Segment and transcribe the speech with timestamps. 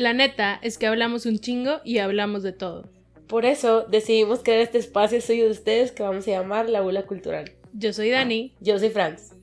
[0.00, 2.88] La neta es que hablamos un chingo y hablamos de todo.
[3.28, 7.04] Por eso decidimos crear este espacio suyo de ustedes que vamos a llamar La Bula
[7.04, 7.52] Cultural.
[7.74, 8.56] Yo soy Dani.
[8.60, 9.34] Yo soy Franz.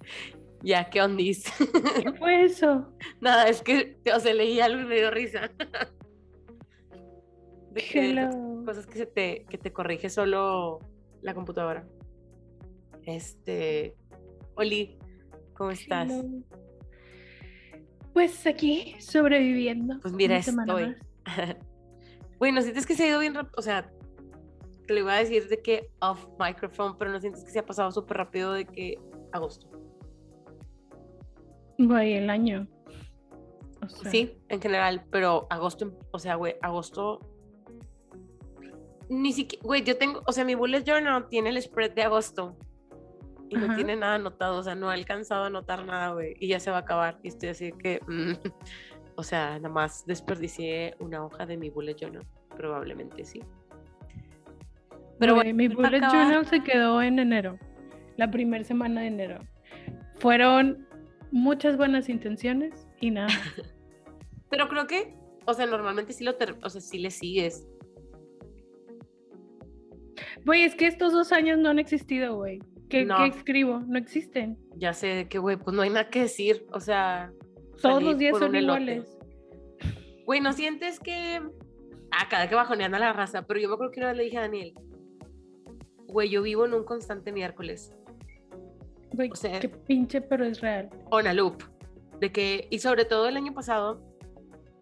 [0.63, 1.43] Ya, ¿qué ondis?
[2.01, 2.91] ¿Qué fue eso?
[3.21, 5.51] Nada, es que, o sea, leí algo y me dio risa.
[7.74, 8.63] De que Hello.
[8.65, 10.79] cosas que, se te, que te corrige solo
[11.21, 11.87] la computadora.
[13.05, 13.94] Este,
[14.55, 14.97] Oli,
[15.53, 16.09] ¿cómo estás?
[16.09, 16.44] Hello.
[18.18, 20.00] Pues aquí, sobreviviendo.
[20.02, 20.95] Pues mira, estoy.
[22.40, 23.91] Bueno, sientes que se ha ido bien rápido, o sea,
[24.88, 27.66] te lo iba a decir de que off microphone, pero no sientes que se ha
[27.66, 29.00] pasado súper rápido de que
[29.32, 29.70] agosto.
[31.77, 32.68] Güey, el año.
[33.84, 37.20] O sea, Sí, en general, pero agosto, o sea, güey, agosto.
[39.10, 42.58] Ni siquiera, güey, yo tengo, o sea, mi bullet journal tiene el spread de agosto
[43.50, 43.76] y no Ajá.
[43.76, 46.70] tiene nada anotado, o sea, no he alcanzado a anotar nada, güey, y ya se
[46.72, 47.20] va a acabar.
[47.24, 48.34] Y estoy así que, mm,
[49.16, 53.41] o sea, nada más desperdicié una hoja de mi bullet journal, probablemente sí.
[55.20, 56.12] Pero Güey, bueno, mi bullet acabar.
[56.12, 57.58] journal se quedó en enero,
[58.18, 59.40] la primera semana de enero.
[60.16, 60.88] Fueron
[61.32, 63.27] muchas buenas intenciones y nada.
[64.49, 65.14] Pero creo que,
[65.45, 67.67] o sea, normalmente sí lo, o sea, sí le sigues.
[70.45, 72.59] Güey, es que estos dos años no han existido, güey.
[72.89, 73.17] ¿Qué, No.
[73.17, 73.80] qué escribo?
[73.88, 74.57] No existen.
[74.75, 77.31] Ya sé de que, güey, pues no hay nada que decir, o sea.
[77.81, 79.17] Todos los días son iguales.
[80.25, 81.41] Güey, ¿no sientes que...
[82.11, 84.23] Ah, cada que bajonean a la raza, pero yo me acuerdo que una vez le
[84.23, 84.73] dije a Daniel,
[86.08, 87.93] güey, yo vivo en un constante miércoles,
[89.13, 90.89] Güey, O sea- qué pinche, pero es real.
[91.11, 91.63] on a loop,
[92.19, 94.02] de que, y sobre todo el año pasado,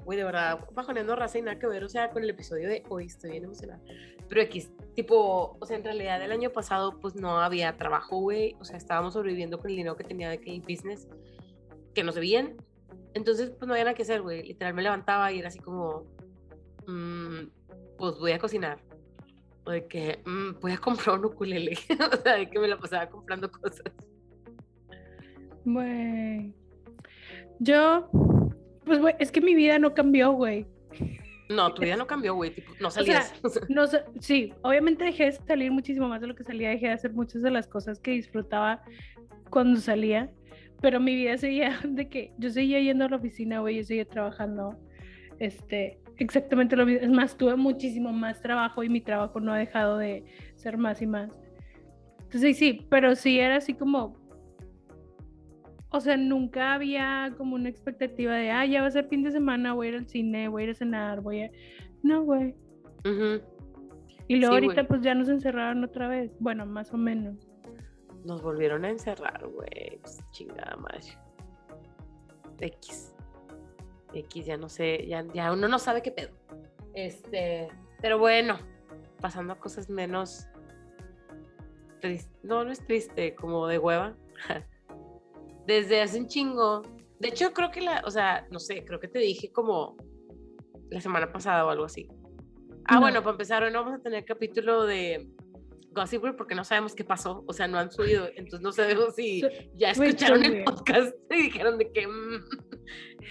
[0.06, 2.84] güey, de verdad, bajoneando raza y nada que ver, o sea, con el episodio de
[2.90, 3.82] hoy, estoy bien emocionada,
[4.30, 8.56] pero X, tipo, o sea, en realidad el año pasado, pues no había trabajo, güey,
[8.60, 11.08] o sea, estábamos sobreviviendo con el dinero que tenía de que business,
[11.94, 12.56] que nos debían,
[13.16, 16.06] entonces, pues no había nada que hacer, güey, literal me levantaba y era así como,
[16.88, 17.48] mm,
[17.98, 18.80] pues voy a cocinar,
[19.66, 21.78] o de que mm, voy a comprar un ukulele,
[22.14, 23.92] o sea, de que me la pasaba comprando cosas.
[25.66, 26.54] Güey.
[27.60, 28.10] Yo,
[28.86, 30.66] pues, güey, es que mi vida no cambió, güey.
[31.50, 33.34] No, tu vida no cambió, güey, tipo, no sea, salías.
[33.70, 36.94] No sé, sí, obviamente dejé de salir muchísimo más de lo que salía, dejé de
[36.94, 38.82] hacer muchas de las cosas que disfrutaba
[39.50, 40.32] cuando salía,
[40.82, 44.06] pero mi vida seguía de que yo seguía yendo a la oficina, güey, yo seguía
[44.06, 44.80] trabajando,
[45.40, 49.58] este, exactamente lo mismo, es más, tuve muchísimo más trabajo y mi trabajo no ha
[49.58, 50.24] dejado de
[50.56, 51.32] ser más y más.
[52.24, 54.18] Entonces, sí, pero sí era así como,
[55.96, 59.32] o sea, nunca había como una expectativa de, ah, ya va a ser fin de
[59.32, 61.52] semana, voy a ir al cine, voy a ir a cenar, voy a...
[62.04, 62.56] No, güey.
[64.28, 66.32] Y luego Sí, ahorita pues ya nos encerraron otra vez.
[66.40, 67.48] Bueno, más o menos.
[68.26, 70.00] Nos volvieron a encerrar, güey.
[70.02, 71.02] Pues, chingada madre.
[72.60, 73.16] X.
[74.14, 76.32] X, ya no sé, ya, ya uno no sabe qué pedo.
[76.94, 77.68] Este,
[78.02, 78.58] pero bueno,
[79.20, 80.48] pasando a cosas menos
[82.02, 82.44] tristes.
[82.44, 84.16] No, no es triste, como de hueva.
[85.66, 86.82] Desde hace un chingo.
[87.20, 89.98] De hecho, creo que la, o sea, no sé, creo que te dije como
[90.90, 92.08] la semana pasada o algo así.
[92.86, 93.02] Ah, No.
[93.02, 95.28] bueno, para empezar, hoy no vamos a tener capítulo de
[95.92, 99.16] Gossip Girl porque no sabemos qué pasó, o sea, no han subido, entonces no sabemos
[99.16, 99.42] si
[99.76, 102.44] ya escucharon el podcast y dijeron de que mm,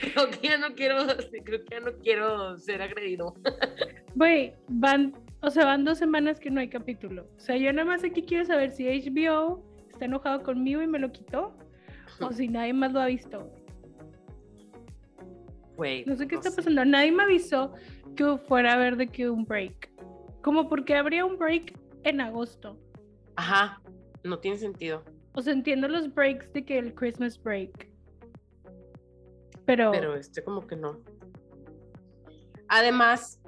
[0.00, 0.96] creo que ya no quiero,
[1.44, 3.34] creo que ya no quiero ser agredido.
[4.16, 5.12] Güey, van,
[5.42, 7.26] o sea, van dos semanas que no hay capítulo.
[7.36, 11.00] O sea, yo nada más aquí quiero saber si HBO está enojado conmigo y me
[11.00, 11.52] lo quitó.
[12.20, 13.50] O si nadie más lo ha visto.
[16.06, 16.56] No sé qué está sé.
[16.56, 16.84] pasando.
[16.84, 17.72] Nadie me avisó
[18.16, 19.90] que fuera a haber de que un break.
[20.42, 22.78] Como porque habría un break en agosto.
[23.36, 23.82] Ajá,
[24.22, 25.02] no tiene sentido.
[25.34, 27.90] O sea, entiendo los breaks de que el Christmas break.
[29.66, 31.00] Pero, Pero este como que no.
[32.68, 33.40] Además,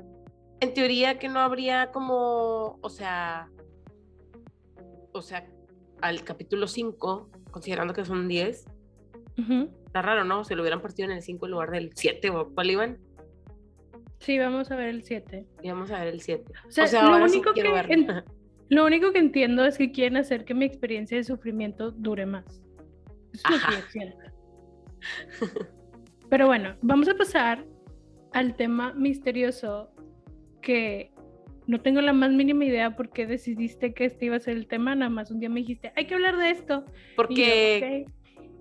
[0.61, 3.51] en teoría que no habría como, o sea,
[5.13, 5.49] o sea,
[6.01, 8.67] al capítulo 5, considerando que son 10,
[9.39, 9.71] Ujú.
[9.87, 10.45] está raro, ¿no?
[10.45, 12.99] Se lo hubieran partido en el 5 en lugar del 7, o cuál iban,
[14.19, 15.47] sí, vamos a ver el 7.
[15.63, 16.45] y vamos a ver el 7.
[16.69, 18.23] O sea, O sea, lo único que en-
[18.69, 22.45] Lo único que entiendo es que quieren hacer que mi experiencia de sufrimiento dure más.
[23.33, 23.81] Eso es lo que Ajá.
[23.81, 24.17] yo quiero.
[26.29, 27.65] Pero bueno, vamos a pasar
[28.33, 29.91] al tema misterioso
[30.61, 31.11] que
[31.67, 34.67] no tengo la más mínima idea por qué decidiste que este iba a ser el
[34.67, 34.95] tema.
[34.95, 36.85] Nada más un día me dijiste, hay que hablar de esto.
[36.87, 38.07] Yo, Porque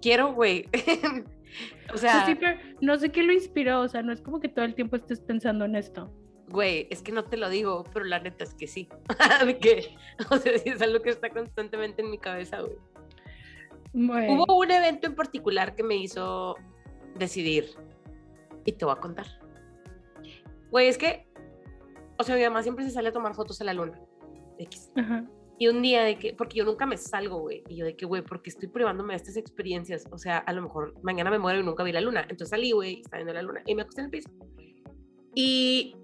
[0.01, 0.65] quiero, güey.
[1.93, 3.81] o sea, sí, pero no sé qué lo inspiró.
[3.81, 6.11] O sea, no es como que todo el tiempo estés pensando en esto.
[6.49, 8.89] güey, es que no te lo digo, pero la neta es que sí.
[9.61, 9.95] que,
[10.31, 12.77] o sea, sí es algo que está constantemente en mi cabeza, güey.
[13.93, 16.55] Bueno, Hubo un evento en particular que me hizo
[17.17, 17.65] decidir
[18.65, 19.25] y te voy a contar.
[20.69, 21.24] Güey, es que,
[22.17, 23.99] o sea, mi mamá siempre se sale a tomar fotos a la luna.
[24.57, 24.91] X.
[24.95, 25.25] Ajá.
[25.57, 27.63] Y un día de que, porque yo nunca me salgo, güey.
[27.69, 30.05] Y yo de que, güey, porque estoy privándome de estas experiencias.
[30.11, 32.21] O sea, a lo mejor mañana me muero y nunca vi la luna.
[32.21, 34.29] Entonces salí, güey, estaba viendo la luna y me acosté en el piso.
[35.33, 35.95] Y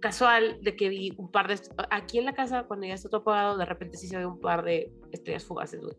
[0.00, 1.60] casual de que vi un par de,
[1.90, 4.40] aquí en la casa, cuando ya está todo apagado, de repente sí se ve un
[4.40, 5.94] par de estrellas fugaces, güey.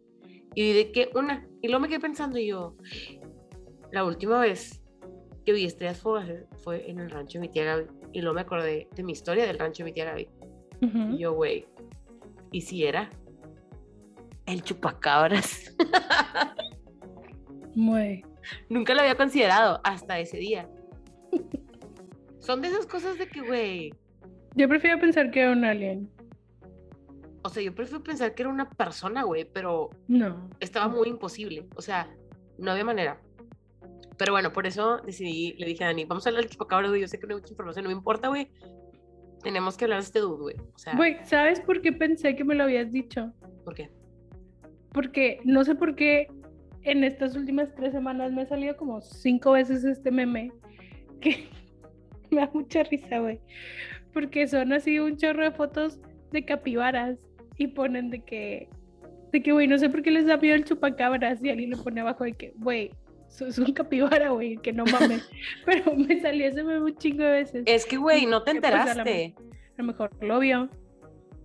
[0.55, 2.75] Y vi de que una, y luego me quedé pensando y yo,
[3.91, 4.83] la última vez
[5.45, 7.85] que vi estrellas fugaces fue en el rancho de mi tía Gaby.
[8.13, 10.29] Y luego me acordé de mi historia del rancho de mi tía Gaby.
[11.13, 11.67] Y yo, güey,
[12.51, 13.09] ¿y si era?
[14.45, 15.75] El chupacabras.
[17.75, 18.25] Muy.
[18.69, 20.69] Nunca lo había considerado hasta ese día.
[22.39, 23.93] Son de esas cosas de que, güey,
[24.55, 26.09] Yo prefiero pensar que era un alien.
[27.43, 30.49] o sea, yo prefiero pensar que era una persona, güey, pero No.
[30.59, 31.67] estaba muy imposible.
[31.75, 32.09] O sea,
[32.57, 33.21] no había manera.
[34.21, 37.01] Pero bueno, por eso decidí, le dije a Dani, vamos a hablar del chupacabras, güey.
[37.01, 38.49] Yo sé que no hay mucha información, no me importa, güey.
[39.41, 40.55] Tenemos que hablar de este dude, güey.
[40.75, 43.33] O sea, Güey, ¿sabes por qué pensé que me lo habías dicho?
[43.65, 43.89] ¿por qué?
[44.91, 46.27] Porque no sé por qué
[46.83, 50.51] en estas últimas tres semanas me ha salido como cinco veces este meme
[51.19, 51.49] que
[52.29, 53.39] me da mucha risa, güey.
[54.13, 55.99] Porque son así un chorro de fotos
[56.31, 57.17] de capibaras
[57.57, 58.69] y ponen de que,
[59.31, 61.77] de que, güey, no sé por qué les da miedo el chupacabras y alguien le
[61.77, 62.91] pone abajo de que, güey,
[63.39, 65.27] es un capibara, güey, que no mames.
[65.65, 67.63] Pero me salió ese meme un chingo de veces.
[67.65, 69.35] Es que, güey, no te pues, a enteraste.
[69.77, 70.69] A lo mejor lo vio.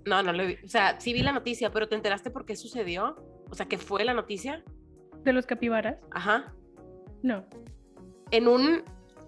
[0.05, 0.57] No, no lo vi.
[0.65, 3.17] O sea, sí vi la noticia, pero ¿te enteraste por qué sucedió?
[3.51, 4.65] O sea, ¿qué fue la noticia?
[5.27, 5.99] de los capibaras.
[6.11, 6.55] Ajá.
[7.23, 7.45] No.
[8.31, 8.83] En un...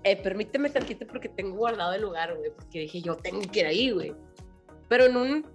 [0.04, 3.66] Eh, permíteme tantito porque tengo guardado el lugar, güey, porque dije yo tengo que ir
[3.66, 4.14] ahí, güey.
[4.88, 5.46] Pero en un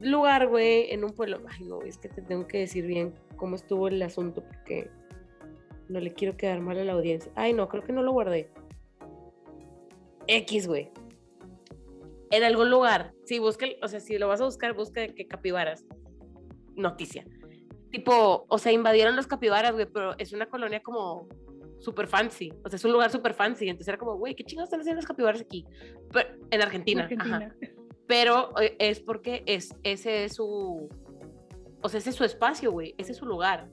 [0.00, 1.40] lugar, güey, en un pueblo...
[1.48, 4.88] Ay, no, es que te tengo que decir bien cómo estuvo el asunto porque
[5.90, 7.32] no le quiero quedar mal a la audiencia.
[7.34, 8.50] Ay, no, creo que no lo guardé.
[10.26, 10.90] X, güey.
[12.30, 13.12] En algún lugar.
[13.24, 15.84] Sí, busca, o sea, si lo vas a buscar, busca que capibaras.
[16.76, 17.26] Noticia.
[17.90, 21.28] Tipo, o sea, invadieron los capibaras, güey, pero es una colonia como
[21.80, 22.52] súper fancy.
[22.64, 23.68] O sea, es un lugar súper fancy.
[23.68, 25.66] Entonces era como, güey, ¿qué chingados están haciendo los capibaras aquí?
[26.12, 27.04] Pero, en Argentina.
[27.04, 27.14] ajá.
[27.14, 27.54] Argentina.
[28.06, 30.88] Pero eh, es porque es, ese es su.
[31.82, 32.94] O sea, ese es su espacio, güey.
[32.96, 33.68] Ese es su lugar.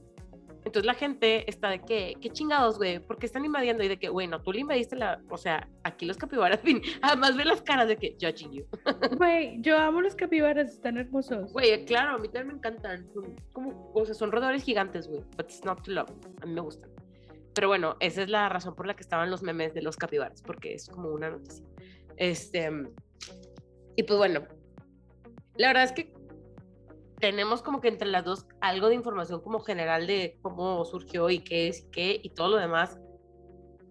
[0.68, 3.00] Entonces la gente está de que, ¿qué chingados, güey?
[3.00, 3.86] ¿Por qué están invadiendo?
[3.86, 5.22] Y de que, bueno, tú le invadiste la.
[5.30, 6.82] O sea, aquí los capibaras, fin.
[7.02, 8.66] Además ve las caras de que, judging you.
[9.18, 11.54] Güey, yo amo los capibaras, están hermosos.
[11.54, 13.08] Güey, claro, a mí también me encantan.
[13.14, 15.22] Son como, o sea, son roedores gigantes, güey.
[15.38, 16.12] But it's not to love.
[16.42, 16.92] A mí me gustan.
[17.56, 20.42] Pero bueno, esa es la razón por la que estaban los memes de los capibaras,
[20.42, 21.66] porque es como una noticia.
[22.18, 22.70] Este.
[23.96, 24.46] Y pues bueno,
[25.56, 26.14] la verdad es que
[27.20, 31.40] tenemos como que entre las dos algo de información como general de cómo surgió y
[31.40, 33.00] qué es y qué y todo lo demás.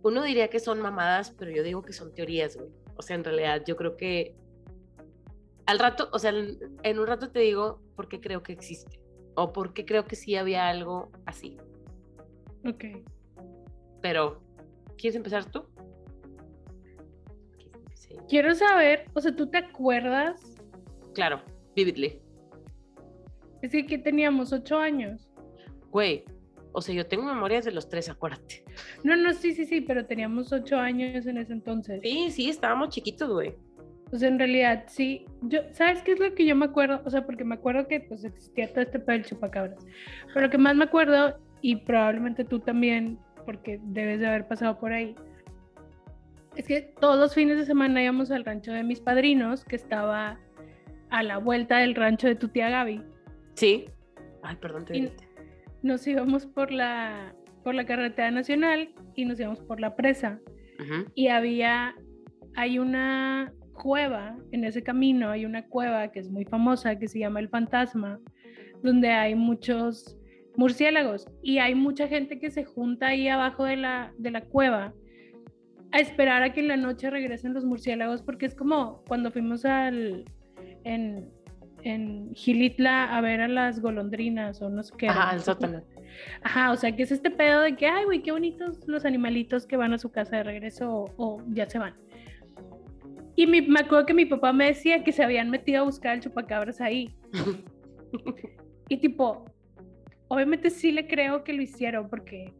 [0.02, 2.70] Uno diría que son mamadas, pero yo digo que son teorías, güey.
[2.96, 4.36] O sea, en realidad yo creo que
[5.66, 6.32] al rato, o sea,
[6.82, 9.00] en un rato te digo por qué creo que existe
[9.34, 11.56] o por qué creo que sí había algo así.
[12.64, 12.84] Ok.
[14.00, 14.40] Pero,
[14.96, 15.64] ¿quieres empezar tú?
[18.28, 20.52] Quiero saber, o sea, ¿tú te acuerdas?
[21.14, 21.40] claro,
[21.74, 22.20] vividly.
[23.66, 25.28] Es que, que teníamos ocho años.
[25.90, 26.24] Güey,
[26.70, 28.62] o sea, yo tengo memorias de los tres, acuérdate.
[29.02, 32.00] No, no, sí, sí, sí, pero teníamos ocho años en ese entonces.
[32.00, 33.56] Sí, sí, estábamos chiquitos, güey.
[34.12, 35.24] Sea, en realidad, sí.
[35.42, 37.02] Yo, ¿sabes qué es lo que yo me acuerdo?
[37.04, 39.84] O sea, porque me acuerdo que pues existía todo este pedo del chupacabras.
[40.28, 44.78] Pero lo que más me acuerdo, y probablemente tú también, porque debes de haber pasado
[44.78, 45.16] por ahí,
[46.54, 50.38] es que todos los fines de semana íbamos al rancho de mis padrinos, que estaba
[51.10, 53.02] a la vuelta del rancho de tu tía Gaby.
[53.56, 53.86] Sí.
[54.42, 55.12] Ay, perdón, te Y-.
[55.82, 57.34] Nos íbamos por la,
[57.64, 60.40] por la carretera nacional y nos íbamos por la presa.
[61.14, 61.94] Y había,
[62.54, 67.20] hay una cueva en ese camino, hay una cueva que es muy famosa que se
[67.20, 68.20] llama El Fantasma,
[68.82, 70.18] donde hay muchos
[70.54, 74.92] murciélagos y hay mucha gente que se junta ahí abajo de la, de la cueva
[75.92, 79.64] a esperar a que en la noche regresen los murciélagos porque es como cuando fuimos
[79.64, 80.24] al
[80.84, 81.30] en,
[81.86, 85.08] en Gilitla a ver a las golondrinas o no sé qué.
[85.08, 85.82] Ajá, al sótano.
[86.42, 89.66] Ajá, o sea, que es este pedo de que, ay, güey, qué bonitos los animalitos
[89.66, 91.94] que van a su casa de regreso o, o ya se van.
[93.36, 96.14] Y mi- me acuerdo que mi papá me decía que se habían metido a buscar
[96.14, 97.14] el chupacabras ahí.
[98.88, 99.44] Y tipo,
[100.28, 102.54] obviamente sí le creo que lo hicieron, porque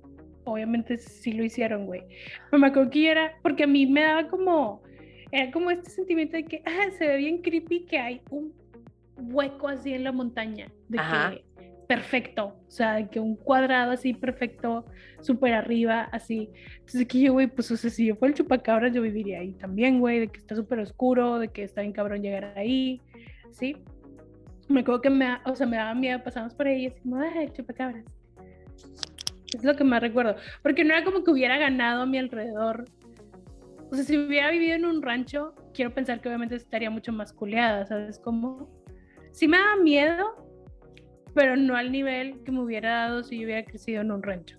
[0.45, 2.03] obviamente sí lo hicieron, güey.
[2.51, 4.83] Pero me acuerdo que era, porque a mí me daba como,
[5.31, 8.53] era como este sentimiento de que, ah, se ve bien creepy que hay un
[9.17, 11.31] hueco así en la montaña, de Ajá.
[11.31, 11.45] que
[11.87, 14.87] perfecto, o sea, que un cuadrado así perfecto,
[15.21, 16.51] súper arriba, así.
[16.75, 19.53] Entonces aquí yo, güey, pues, o sea, si yo fuera el chupacabras, yo viviría ahí
[19.53, 23.01] también, güey, de que está súper oscuro, de que está bien cabrón llegar ahí,
[23.51, 23.77] ¿sí?
[24.69, 27.51] Me acuerdo que me, o sea, me daba miedo, pasamos por ahí y decimos, ay,
[27.53, 28.05] chupacabras.
[29.55, 32.85] Es lo que más recuerdo, porque no era como que hubiera ganado a mi alrededor.
[33.91, 37.33] O sea, si hubiera vivido en un rancho, quiero pensar que obviamente estaría mucho más
[37.33, 38.76] culeada, ¿sabes cómo?
[39.37, 40.35] Sí me daba miedo,
[41.35, 44.57] pero no al nivel que me hubiera dado si yo hubiera crecido en un rancho.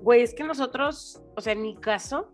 [0.00, 2.32] Güey, es que nosotros, o sea, en mi caso,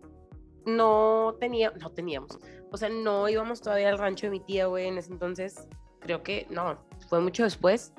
[0.67, 2.37] no tenía, no teníamos,
[2.71, 5.67] o sea, no íbamos todavía al rancho de mi tía, güey, en ese entonces,
[5.99, 6.77] creo que, no,
[7.09, 7.91] fue mucho después,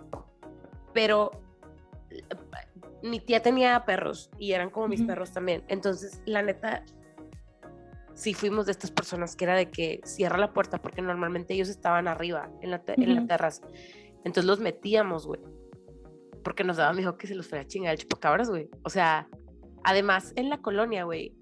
[0.92, 1.33] pero
[3.02, 6.85] mi tía tenía perros y eran como mis perros también, entonces, la neta,
[8.14, 11.69] sí fuimos de estas personas que era de que cierra la puerta porque normalmente ellos
[11.69, 13.66] estaban arriba, en la, te- en la terraza,
[14.19, 15.40] entonces los metíamos, güey,
[16.45, 19.28] porque nos daba miedo que se los fuera a chingar el chupacabras, güey, o sea,
[19.85, 21.35] además, en la colonia, güey,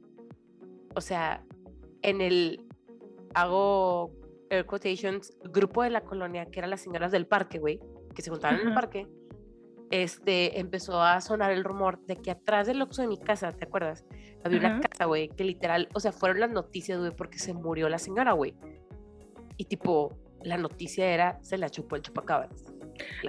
[0.95, 1.45] o sea,
[2.03, 2.65] en el,
[3.35, 4.13] hago
[4.51, 7.81] air quotations, grupo de la colonia, que eran las señoras del parque, güey,
[8.15, 9.07] que se juntaban en el parque,
[9.91, 13.65] este, empezó a sonar el rumor de que atrás del Oxxo de mi casa, ¿te
[13.65, 14.05] acuerdas?
[14.45, 14.81] Había una Ajá.
[14.81, 18.33] casa, güey, que literal, o sea, fueron las noticias, güey, porque se murió la señora,
[18.33, 18.55] güey.
[19.57, 22.73] Y tipo, la noticia era, se la chupó el chupacabras.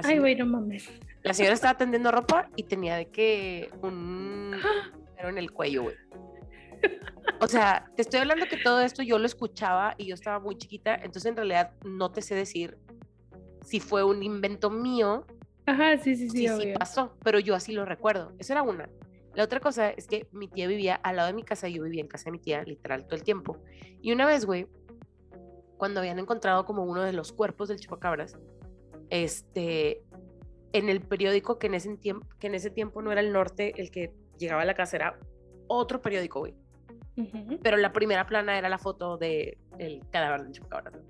[0.04, 0.90] Ay, güey, no mames.
[1.24, 4.56] la señora estaba tendiendo ropa y tenía de que un
[5.16, 5.96] pero en el cuello, güey.
[7.40, 10.58] O sea, te estoy hablando que todo esto yo lo escuchaba y yo estaba muy
[10.58, 12.78] chiquita, entonces en realidad no te sé decir
[13.64, 15.26] si fue un invento mío,
[15.72, 16.78] Ajá, sí, sí, sí, sí obvio.
[16.78, 18.34] pasó, pero yo así lo recuerdo.
[18.40, 18.90] Esa era una.
[19.34, 22.02] La otra cosa es que mi tía vivía al lado de mi casa, yo vivía
[22.02, 23.58] en casa de mi tía, literal, todo el tiempo.
[24.02, 24.68] Y una vez, güey,
[25.78, 28.38] cuando habían encontrado como uno de los cuerpos del chupacabras,
[29.10, 30.04] este,
[30.74, 33.74] en el periódico que en ese tiempo, que en ese tiempo no era el norte
[33.82, 35.20] el que llegaba a la casa, era
[35.68, 36.54] otro periódico, güey.
[37.16, 37.60] Ujú.
[37.62, 41.02] Pero la primera plana era la foto del el cadáver del chupacabras.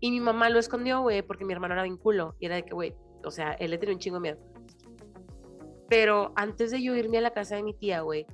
[0.00, 2.36] Y mi mamá lo escondió, güey, porque mi hermano era bien culo.
[2.38, 2.94] Y era de que, güey,
[3.28, 4.38] o sea, él le tenía un chingo de miedo.
[5.88, 8.26] Pero antes de yo irme a la casa de mi tía, güey,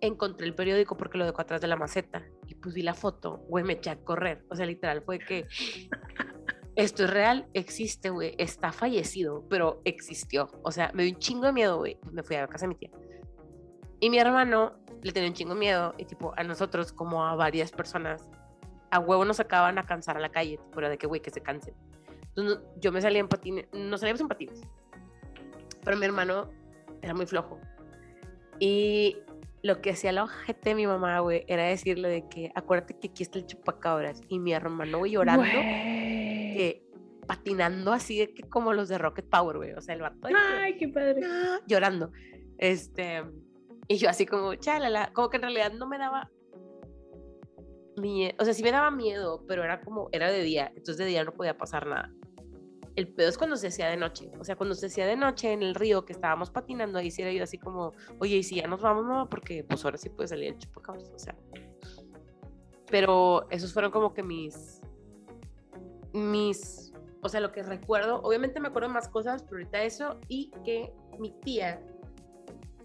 [0.00, 2.22] encontré el periódico porque lo dejó atrás de la maceta.
[2.46, 4.44] Y pues vi la foto, güey, me eché a correr.
[4.50, 5.46] O sea, literal, fue que
[6.76, 10.48] esto es real, existe, güey, está fallecido, pero existió.
[10.62, 11.98] O sea, me dio un chingo de miedo, güey.
[12.10, 12.90] Me fui a la casa de mi tía.
[14.00, 15.94] Y mi hermano le tenía un chingo de miedo.
[15.98, 18.28] Y tipo, a nosotros, como a varias personas,
[18.90, 20.58] a huevo nos acaban a cansar a la calle.
[20.58, 21.74] Tipo, era de que, güey, que se cansen.
[22.34, 24.60] Entonces, no- yo me salía en patines, nos salíamos en patines.
[25.84, 26.50] Pero mi hermano
[27.02, 27.58] era muy flojo.
[28.58, 29.18] Y
[29.62, 33.08] lo que hacía la ojete de mi mamá, güey, era decirle de que, acuérdate que
[33.08, 34.20] aquí está el chupacabras.
[34.28, 35.52] Y mi hermano, güey, llorando, Güey.
[36.54, 36.82] que
[37.26, 39.72] patinando así de que como los de Rocket Power, güey.
[39.72, 41.20] O sea, el vato de que, Ay, qué padre.
[41.24, 42.10] "Ah", llorando.
[42.58, 43.22] Este,
[43.88, 46.30] y yo así como, chalala, como que en realidad no me daba
[47.96, 51.06] miedo, o sea, sí me daba miedo, pero era como, era de día, entonces de
[51.06, 52.12] día no podía pasar nada.
[52.94, 55.52] El pedo es cuando se hacía de noche, o sea, cuando se hacía de noche
[55.52, 58.56] en el río que estábamos patinando, ahí sí era yo así como, oye, y si
[58.56, 61.34] ya nos vamos, no, porque pues ahora sí puede salir el chupacabras, o sea.
[62.90, 64.82] Pero esos fueron como que mis,
[66.12, 70.50] mis, o sea, lo que recuerdo, obviamente me acuerdo más cosas, pero ahorita eso, y
[70.64, 71.82] que mi tía,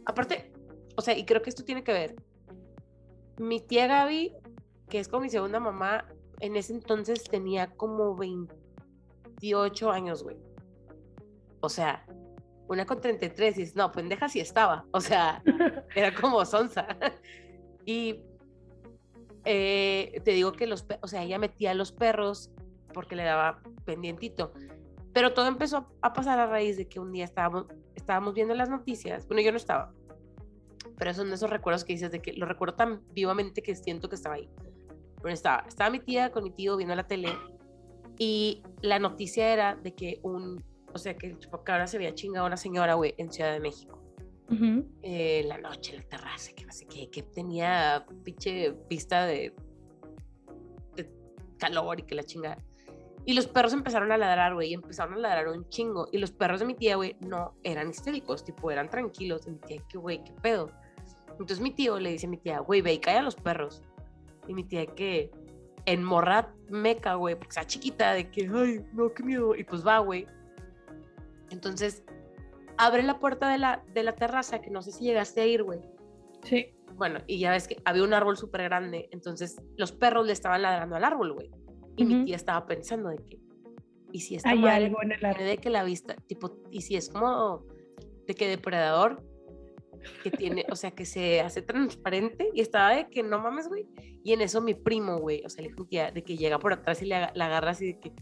[0.06, 0.54] aparte,
[0.96, 2.16] o sea, y creo que esto tiene que ver,
[3.38, 4.36] mi tía Gaby,
[4.90, 6.06] que es como mi segunda mamá,
[6.40, 8.16] en ese entonces tenía como
[9.42, 10.38] 28 años, güey.
[11.60, 12.06] O sea,
[12.68, 14.86] una con 33 y dices, no, pendeja sí estaba.
[14.92, 15.42] O sea,
[15.96, 16.88] era como sonsa.
[17.86, 18.24] y
[19.46, 22.52] eh, te digo que los, o sea, ella metía a los perros
[22.94, 24.54] porque le daba pendientito.
[25.14, 27.66] Pero todo empezó a pasar a raíz de que un día estábamos,
[27.96, 29.28] estábamos viendo las noticias.
[29.28, 29.94] Bueno, yo no estaba.
[30.98, 34.16] Pero son esos recuerdos que dices de que lo recuerdo tan vivamente que siento que
[34.16, 34.50] estaba ahí.
[35.22, 37.30] Pero estaba, estaba mi tía con mi tío viendo la tele
[38.18, 42.46] y la noticia era de que un, o sea, que el chupacabra se había chingado
[42.46, 44.02] a una señora, güey, en Ciudad de México.
[44.50, 44.88] Ujú.
[45.02, 49.54] Eh, la noche en la terraza, que no sé qué, que tenía pinche vista de,
[50.96, 51.10] de
[51.58, 52.58] calor y que la chingada.
[53.26, 56.08] Y los perros empezaron a ladrar, güey, y empezaron a ladrar un chingo.
[56.14, 59.46] Y los perros de mi tía, güey, no eran histéricos, tipo, eran tranquilos.
[59.48, 60.72] Y mi tía, que güey, qué pedo.
[61.32, 63.82] Entonces mi tío le dice a mi tía, güey, ve y calla a los perros.
[64.48, 65.30] Y mi tía, que
[65.88, 69.56] en morra meca, güey, porque está chiquita, de que, ay, no, qué miedo.
[69.56, 70.28] Y pues va, güey.
[71.50, 72.04] Entonces
[72.78, 75.64] abre la puerta de la, de la terraza, que no sé si llegaste a ir,
[75.64, 75.80] güey.
[76.44, 76.76] Sí.
[76.96, 80.62] Bueno, y ya ves que había un árbol súper grande, entonces los perros le estaban
[80.62, 81.50] ladrando al árbol, güey.
[81.96, 83.40] Y mi tía estaba pensando de que,
[84.12, 85.46] y si esta Hay madre algo en el árbol.
[85.46, 87.66] de que la vista, tipo, y si es como
[88.28, 89.24] de que depredador,
[90.24, 93.88] que tiene, o sea, que se hace transparente y estaba de que no mames, güey.
[94.24, 96.74] Y en eso mi primo, güey, o sea, le dijo que de que llega por
[96.74, 98.14] atrás y le la agarra así de que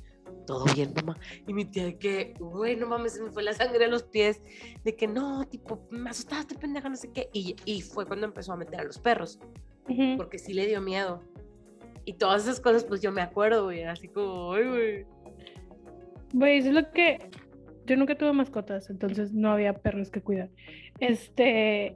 [0.46, 1.18] todo bien, mamá.
[1.48, 4.04] Y mi tía de que, güey, no mames, se me fue la sangre a los
[4.04, 4.42] pies,
[4.84, 7.30] de que no, tipo, me asustaste, pendeja, no sé qué.
[7.34, 9.40] Y, y fue cuando empezó a meter a los perros,
[9.90, 10.18] Ujú.
[10.18, 11.22] porque sí le dio miedo.
[12.06, 15.06] Y todas esas cosas, pues yo me acuerdo, güey, así como, ay, güey.
[16.34, 17.18] Güey, eso es lo que.
[17.86, 20.50] Yo nunca tuve mascotas, entonces no había perros que cuidar.
[21.00, 21.96] Este.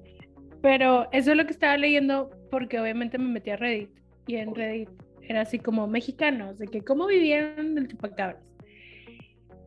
[0.61, 3.89] Pero eso es lo que estaba leyendo porque obviamente me metí a Reddit.
[4.27, 4.89] Y en Reddit
[5.21, 8.43] era así como mexicanos, de que cómo vivían en el chupacabras.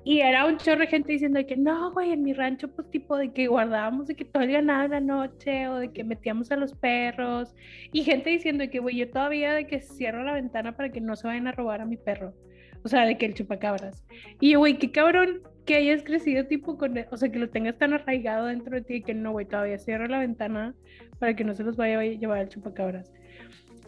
[0.05, 2.91] Y era un chorro de gente diciendo de que no, güey, en mi rancho, pues
[2.91, 6.03] tipo de que guardábamos de que todo el ganado en la noche o de que
[6.03, 7.55] metíamos a los perros.
[7.93, 11.01] Y gente diciendo de que, güey, yo todavía de que cierro la ventana para que
[11.01, 12.35] no se vayan a robar a mi perro.
[12.83, 14.05] O sea, de que el chupacabras.
[14.41, 17.51] Y yo, güey, qué cabrón que hayas crecido tipo con, e- o sea, que lo
[17.51, 20.75] tengas tan arraigado dentro de ti y que no, güey, todavía cierro la ventana
[21.19, 23.13] para que no se los vaya a llevar el chupacabras.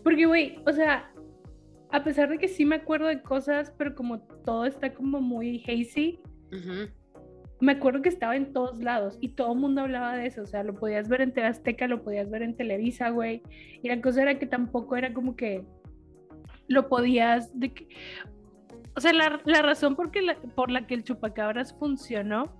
[0.02, 1.11] Porque, güey, o sea,
[1.90, 5.62] a pesar de que sí me acuerdo de cosas, pero como todo está como muy
[5.66, 6.21] hazy,
[7.61, 10.47] me acuerdo que estaba en todos lados y todo el mundo hablaba de eso, o
[10.47, 13.43] sea, lo podías ver en TV Azteca, lo podías ver en Televisa, güey,
[13.83, 15.64] y la cosa era que tampoco era como que
[16.69, 17.88] lo podías, de que,
[18.96, 22.52] o sea, la, la razón por, la, por la que el chupacabras funcionó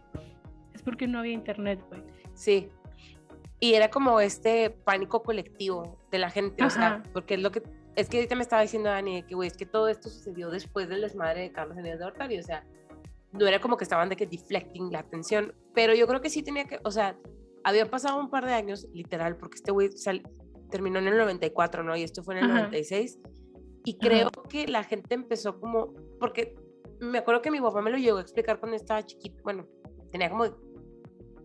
[0.72, 2.02] es porque no había internet, güey.
[2.34, 2.68] Sí.
[3.60, 7.02] Y era como este pánico colectivo de la gente, o sea, Ajá.
[7.12, 7.62] porque es lo que,
[7.96, 10.50] es que ahorita me estaba diciendo Dani, de que, güey, es que todo esto sucedió
[10.50, 12.66] después del desmadre de Carlos Eneas de Hortario, o sea,
[13.32, 16.42] no era como que estaban de que deflecting la atención, pero yo creo que sí
[16.42, 17.16] tenía que, o sea,
[17.62, 19.90] había pasado un par de años, literal, porque este güey
[20.70, 21.96] terminó en el 94, ¿no?
[21.96, 22.60] Y esto fue en el Ajá.
[22.64, 23.18] 96,
[23.84, 23.98] y Ajá.
[24.00, 26.56] creo que la gente empezó como, porque
[27.00, 29.66] me acuerdo que mi papá me lo llegó a explicar cuando estaba chiquito, bueno,
[30.11, 30.44] tenía como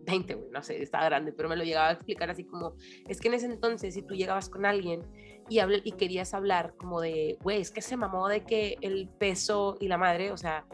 [0.02, 2.74] 20, güey, no sé, estaba grande, pero me lo llegaba a explicar así como,
[3.08, 5.02] es que en ese entonces si tú llegabas con alguien
[5.48, 9.08] y, habl- y querías hablar como de, güey, es que se mamó de que el
[9.08, 10.66] peso y la madre, o sea,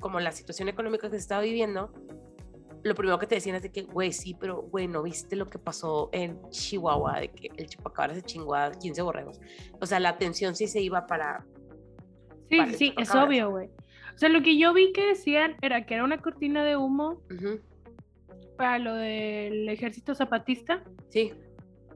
[0.00, 1.92] como la situación económica que se estaba viviendo,
[2.84, 5.46] lo primero que te decían es de que, güey, sí, pero, güey, ¿no viste lo
[5.46, 7.20] que pasó en Chihuahua?
[7.20, 9.40] De que el chupacabra se chingó a 15 borregos.
[9.80, 11.44] O sea, la atención sí se iba para...
[12.48, 13.68] Sí, sí, es obvio, güey.
[14.14, 17.22] O sea, lo que yo vi que decían era que era una cortina de humo
[18.56, 21.32] para lo del ejército zapatista, Sí,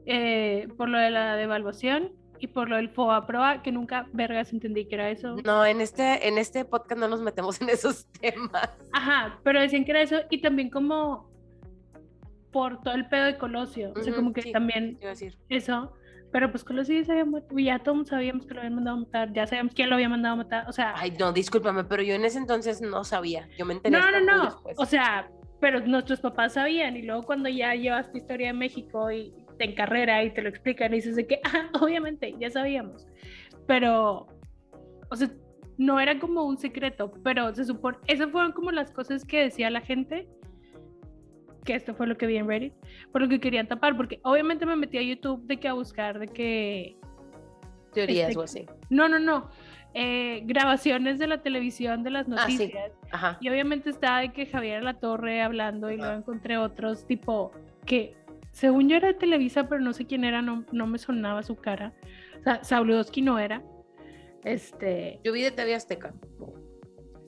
[0.06, 4.86] eh, por lo de la devaluación y por lo del FOA-PROA, que nunca vergas entendí
[4.86, 5.36] que era eso.
[5.44, 8.70] no, en este, en este podcast no nos metemos en esos temas.
[8.92, 11.30] Ajá, pero decían que era eso y también como
[12.50, 14.52] por todo el pedo de Colosio, o sea, como que sí.
[14.52, 15.38] también decir.
[15.48, 15.94] eso,
[16.32, 19.00] pero pues Colosio ya se había muerto, ya todos sabíamos que lo habían mandado a
[19.00, 22.02] matar, ya sabíamos quién lo había mandado a matar, o sea, Ay, no, discúlpame, pero
[22.02, 23.48] yo en ese entonces no sabía.
[23.58, 24.78] Yo me enteré no, no, no, después.
[24.78, 29.12] o sea, pero nuestros papás sabían y luego cuando ya llevas tu historia de México
[29.12, 32.50] y te en carrera y te lo explican y dices de que, ah, obviamente, ya
[32.50, 33.06] sabíamos,
[33.66, 34.26] pero,
[35.10, 35.30] o sea,
[35.76, 39.68] no era como un secreto, pero se supone, esas fueron como las cosas que decía
[39.68, 40.26] la gente,
[41.64, 42.72] que esto fue lo que vi en Reddit,
[43.12, 46.18] por lo que querían tapar, porque obviamente me metí a YouTube de que a buscar
[46.18, 46.96] de que,
[47.92, 48.66] Teorías este, o así.
[48.90, 49.50] no, no, no,
[49.94, 52.52] eh, grabaciones de la televisión de las Ah, sí.
[52.54, 52.92] noticias.
[53.40, 57.52] Y obviamente estaba de que Javier La Torre hablando y luego encontré otros tipo
[57.84, 58.16] que
[58.52, 61.56] según yo era de Televisa, pero no sé quién era, no, no me sonaba su
[61.56, 61.92] cara.
[62.40, 63.62] O sea, Sabludowski no era.
[64.44, 66.12] Este, Yo vi de TV Azteca.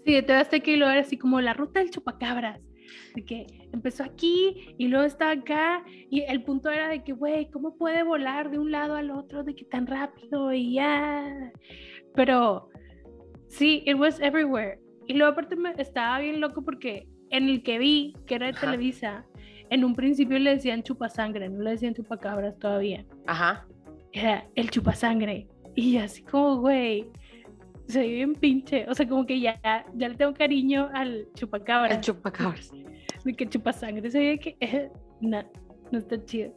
[0.04, 2.60] sí, de TV Azteca y luego era así como la ruta del chupacabras.
[3.14, 7.50] De que empezó aquí y luego estaba acá y el punto era de que, güey,
[7.50, 11.52] ¿cómo puede volar de un lado al otro de que tan rápido y ya?
[12.14, 12.68] Pero
[13.48, 14.78] sí, it was everywhere.
[15.06, 18.52] Y luego aparte me estaba bien loco porque en el que vi, que era de
[18.52, 18.66] Ajá.
[18.66, 19.26] Televisa,
[19.70, 23.04] en un principio le decían chupasangre, no le decían chupacabras todavía.
[23.26, 23.66] Ajá.
[24.12, 25.48] Era el chupasangre.
[25.74, 27.06] Y así como, güey,
[27.88, 28.86] se ve bien pinche.
[28.88, 29.60] O sea, como que ya,
[29.94, 31.96] ya le tengo cariño al chupacabras.
[31.96, 32.70] El chupacabras.
[33.24, 35.42] de que chupasangre se ve que eh, no,
[35.90, 36.52] no está chido.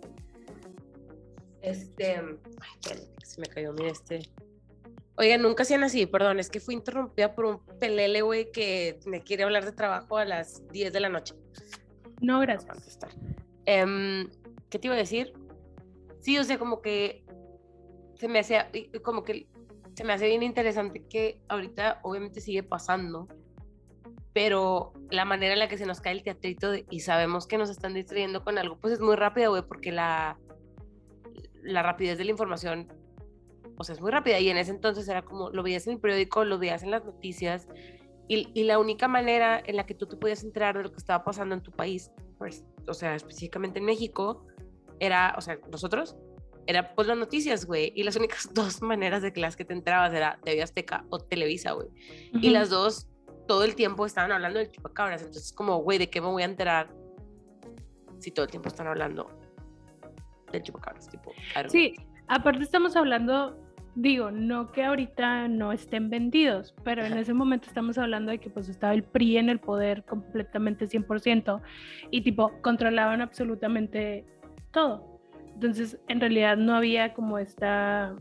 [1.61, 2.15] Este.
[2.15, 4.21] Ay, se me cayó, mira este.
[5.19, 9.23] Oigan, nunca hacían así, perdón, es que fui interrumpida por un pelele, güey, que me
[9.23, 11.33] quiere hablar de trabajo a las 10 de la noche.
[12.21, 12.99] No, gracias.
[13.65, 14.29] Em,
[14.69, 15.33] ¿Qué te iba a decir?
[16.19, 17.25] Sí, o sea, como que
[18.15, 18.41] se me
[18.73, 19.47] y como que
[19.97, 23.27] se me hace bien interesante que ahorita obviamente sigue pasando,
[24.31, 27.57] pero la manera en la que se nos cae el teatrito de- y sabemos que
[27.57, 30.37] nos están distrayendo con algo, pues es muy rápida, güey, porque la,
[31.63, 32.93] la rapidez de la información,
[33.81, 34.39] sea, es muy rápida.
[34.39, 37.03] Y en ese entonces era como, lo veías en el periódico, lo veías en las
[37.03, 37.67] noticias,
[38.27, 40.97] y, y la única manera en la que tú te podías enterar de lo que
[40.97, 44.45] estaba pasando en tu país, pues, o sea, específicamente en México,
[44.99, 46.15] era, o sea, nosotros,
[46.67, 47.91] era pues las noticias, güey.
[47.95, 51.19] Y las únicas dos maneras de que las que te enterabas era TV Azteca o
[51.19, 51.87] Televisa, güey.
[52.33, 53.07] Y las dos
[53.47, 55.21] todo el tiempo estaban hablando del chupacabras.
[55.21, 56.89] Entonces, como, güey, ¿de qué me voy a enterar
[58.19, 59.31] si todo el tiempo están hablando
[60.51, 61.09] del chupacabras?
[61.09, 61.95] Tipo, don't Sí,
[62.27, 63.57] aparte estamos hablando,
[63.95, 68.49] digo, no que ahorita no estén vendidos, pero en ese momento estamos hablando de que
[68.49, 71.61] pues estaba el PRI en el poder completamente 100%
[72.11, 74.25] y tipo controlaban absolutamente
[74.71, 75.16] todo.
[75.57, 78.15] Entonces, en realidad no había como esta...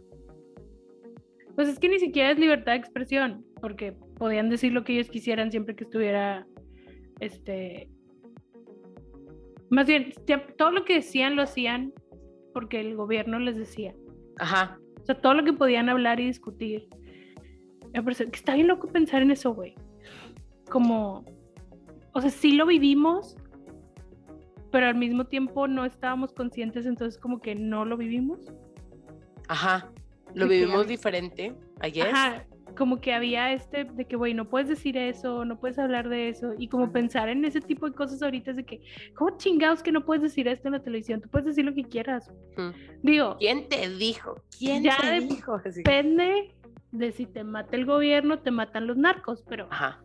[1.54, 5.10] Pues es que ni siquiera es libertad de expresión, porque podían decir lo que ellos
[5.10, 6.46] quisieran siempre que estuviera,
[7.20, 7.90] este...
[9.68, 10.14] Más bien,
[10.56, 11.92] todo lo que decían lo hacían
[12.54, 13.94] porque el gobierno les decía.
[14.38, 14.80] Ajá.
[15.02, 16.88] O sea, todo lo que podían hablar y discutir.
[17.92, 19.74] Me parece que está bien loco pensar en eso, güey.
[20.70, 21.26] Como,
[22.14, 23.36] o sea, sí lo vivimos,
[24.70, 28.40] pero al mismo tiempo no estábamos conscientes, entonces como que no lo vivimos.
[29.48, 29.90] Ajá.
[30.34, 31.54] Lo De vivimos diferente,
[31.92, 32.06] guess.
[32.12, 32.44] Ajá,
[32.76, 36.28] como que había este de que, güey, no puedes decir eso, no puedes hablar de
[36.28, 38.80] eso, y como pensar en ese tipo de cosas ahorita es de que,
[39.14, 41.22] ¿cómo chingados que no puedes decir esto en la televisión?
[41.22, 42.30] Tú puedes decir lo que quieras.
[42.58, 42.72] Ujú.
[43.02, 44.42] Digo, ¿Quién te dijo?
[44.58, 45.58] ¿Quién Ya te de- dijo?
[45.64, 46.54] Depende
[46.92, 50.02] de si te mata el gobierno, te matan los narcos, pero Ajá.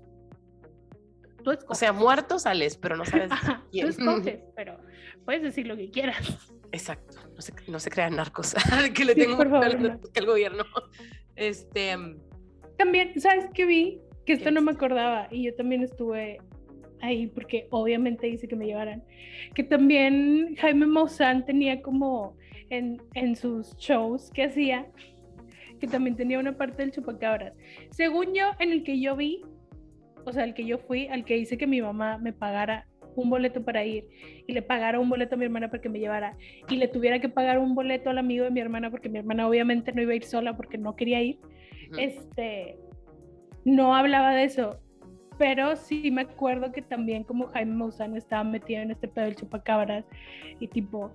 [1.44, 1.78] Tú O escoges.
[1.78, 3.88] sea, muerto sales, pero no sabes Ajá, tú quién.
[3.90, 4.78] escoges, pero
[5.26, 6.18] puedes decir lo que quieras.
[6.72, 7.18] Exacto.
[7.36, 8.54] No se, no se crean narcos.
[8.96, 9.88] que le Sí, tengo por mucho a favor, los no.
[9.90, 10.64] narcos que el gobierno.
[11.36, 11.96] Este.
[12.78, 14.02] También, ¿sabes qué vi?
[14.26, 16.40] Que esto ¿Qué no me acordaba y yo también estuve
[17.02, 19.04] ahí porque obviamente hice que me llevaran.
[19.56, 22.38] Que también Jaime Maussan tenía como
[22.70, 24.88] en, en sus shows que hacía,
[25.80, 27.54] que también tenía una parte del chupacabras.
[27.90, 29.42] Según yo, en el que yo vi,
[30.26, 33.30] o sea, el que yo fui, al que hice que mi mamá me pagara un
[33.30, 34.08] boleto para ir
[34.48, 36.38] y le pagara un boleto a mi hermana para que me llevara
[36.70, 39.48] y le tuviera que pagar un boleto al amigo de mi hermana porque mi hermana
[39.48, 41.40] obviamente no iba a ir sola porque no quería ir
[41.98, 42.78] este,
[43.66, 44.80] no hablaba de eso,
[45.38, 49.36] pero sí me acuerdo que también como Jaime Maussan estaba metido en este pedo del
[49.36, 50.06] chupacabras
[50.60, 51.12] y tipo,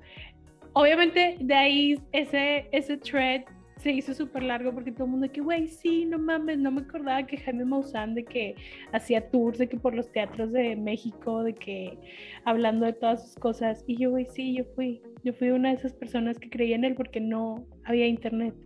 [0.73, 3.45] obviamente de ahí ese, ese thread
[3.87, 6.81] se hizo súper largo porque todo el mundo que, güey, sí, no mames, no me
[6.81, 8.57] acordaba que Jaime Maussan de que
[8.91, 11.97] hacía tours, de que por los teatros de México, de que
[12.45, 13.85] hablando de todas sus cosas.
[13.87, 16.83] Y yo, güey, sí, yo fui, yo fui una de esas personas que creía en
[16.83, 18.57] él porque no había internet.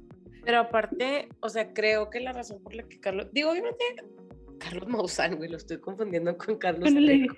[0.42, 3.28] Pero aparte, o sea, creo que la razón por la que Carlos.
[3.30, 3.84] Digo, obviamente,
[4.60, 6.82] Carlos Maussan, güey, lo estoy confundiendo con Carlos.
[6.82, 7.36] Bueno, le- Trejo.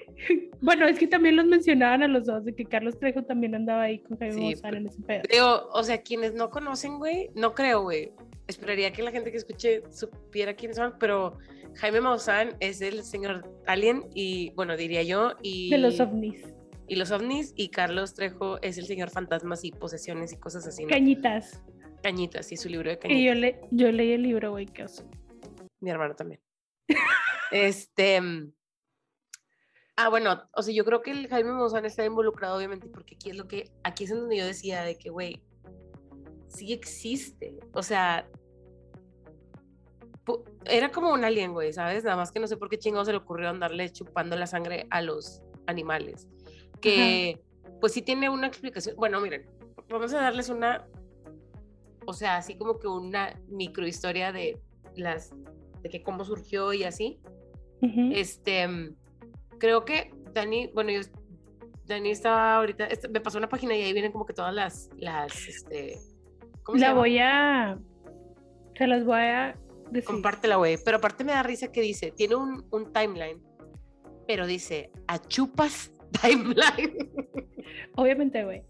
[0.60, 3.82] bueno, es que también los mencionaban a los dos, de que Carlos Trejo también andaba
[3.82, 5.22] ahí con Jaime Sí, Maussan pero- en ese pedo.
[5.30, 8.12] Digo, o sea, quienes no conocen, güey, no creo, güey.
[8.48, 11.38] Esperaría que la gente que escuche supiera quiénes son, pero
[11.76, 16.42] Jaime Maussan es el señor Alien y, bueno, diría yo, y, De los ovnis.
[16.88, 20.82] y los ovnis, y Carlos Trejo es el señor fantasmas y posesiones y cosas así,
[20.82, 20.88] ¿no?
[20.90, 21.62] Cañitas.
[22.02, 23.24] Cañitas, y su libro de Y cañitas.
[23.26, 25.08] yo, le, yo leí el libro, güey, qué oso.
[25.80, 26.40] Mi hermano también.
[27.50, 28.20] este.
[28.20, 28.52] mm,
[29.96, 33.30] Ah, bueno, o sea, yo creo que el Jaime Maussan está involucrado, obviamente, porque aquí
[33.30, 35.42] es lo que, aquí es en donde yo decía de que, güey,
[36.48, 37.58] sí existe.
[37.74, 38.26] O sea,
[40.64, 42.04] era como un alien, güey, ¿sabes?
[42.04, 44.86] Nada más que no sé por qué chingado se le ocurrió andarle chupando la sangre
[44.90, 46.26] a los animales.
[46.80, 47.42] Que,
[47.80, 48.96] pues sí tiene una explicación.
[48.96, 49.46] Bueno, miren,
[49.90, 50.86] vamos a darles una,
[52.06, 54.58] o sea, así como que una microhistoria de
[54.96, 55.34] las,
[55.82, 57.20] de que cómo surgió y así.
[57.82, 58.12] Ujú.
[58.14, 58.96] Este, mm,
[59.58, 61.00] creo que Dani, bueno, yo,
[61.86, 64.88] Dani estaba ahorita, este, me pasó una página y ahí vienen como que todas las,
[64.96, 65.98] las, este,
[66.62, 67.00] ¿cómo se La llama?
[67.00, 67.78] voy a.
[68.78, 69.58] Se las voy a
[69.90, 70.04] decir.
[70.04, 70.78] Compártela, güey.
[70.84, 73.42] Pero aparte me da risa que dice, tiene un, un timeline,
[74.26, 75.92] pero dice, a chupas
[76.22, 77.10] timeline.
[77.96, 78.62] Obviamente, güey.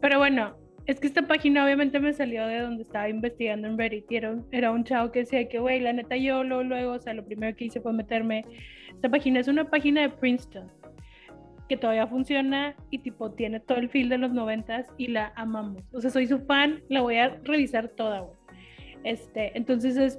[0.00, 0.56] Pero bueno,
[0.86, 4.10] es que esta página obviamente me salió de donde estaba investigando en Reddit.
[4.10, 6.92] y Era un, era un chavo que decía que, güey, la neta yo luego, luego,
[6.92, 8.44] o sea, lo primero que hice fue meterme.
[8.94, 10.70] Esta página es una página de Princeton
[11.68, 15.82] que todavía funciona y tipo tiene todo el feel de los noventas y la amamos.
[15.92, 18.36] O sea, soy su fan, la voy a revisar toda, güey.
[19.02, 20.16] Este, entonces es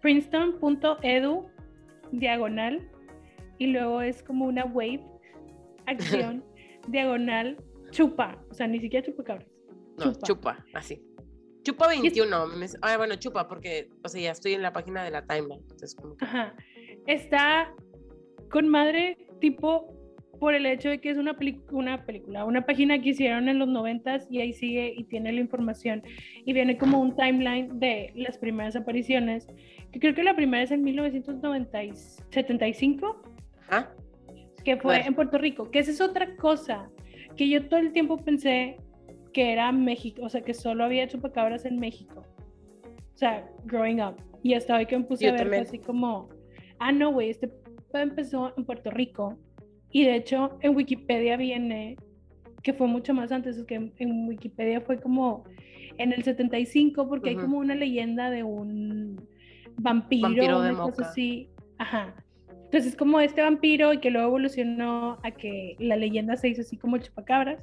[0.00, 1.46] princeton.edu
[2.12, 2.88] diagonal
[3.58, 5.02] y luego es como una wave
[5.86, 6.44] acción
[6.88, 7.56] diagonal
[7.90, 9.55] chupa, o sea, ni siquiera chupa cabras.
[9.98, 10.26] No, Chupa.
[10.26, 11.00] chupa, así.
[11.62, 12.46] Chupa 21.
[12.48, 15.60] me- ah, bueno, chupa, porque, o sea, ya estoy en la página de la timeline.
[15.62, 16.54] Entonces, como que- Ajá.
[17.06, 17.72] Está
[18.50, 19.92] con madre tipo
[20.38, 21.36] por el hecho de que es una,
[21.70, 25.40] una película, una página que hicieron en los noventas y ahí sigue y tiene la
[25.40, 26.02] información
[26.44, 29.46] y viene como un timeline de las primeras apariciones,
[29.92, 33.22] que creo que la primera es en 1975,
[34.64, 36.90] que fue en Puerto Rico, que esa es otra cosa,
[37.36, 38.76] que yo todo el tiempo pensé
[39.36, 42.24] que era México, o sea, que solo había chupacabras en México,
[43.14, 46.30] o sea, growing up, y hasta hoy que me puse a ver así como,
[46.78, 47.52] ah, no, güey, este
[47.92, 49.38] empezó en Puerto Rico
[49.90, 51.98] y de hecho, en Wikipedia viene
[52.62, 55.44] que fue mucho más antes, que en, Wikipedia fue como
[55.98, 59.20] en el 75, porque hay como una leyenda de un
[59.76, 61.50] vampiro, vampiro de cosa así.
[61.76, 62.14] Ajá.
[62.64, 66.78] Entonces, como este vampiro y que luego evolucionó a que la leyenda se hizo así
[66.78, 67.62] como chupacabras.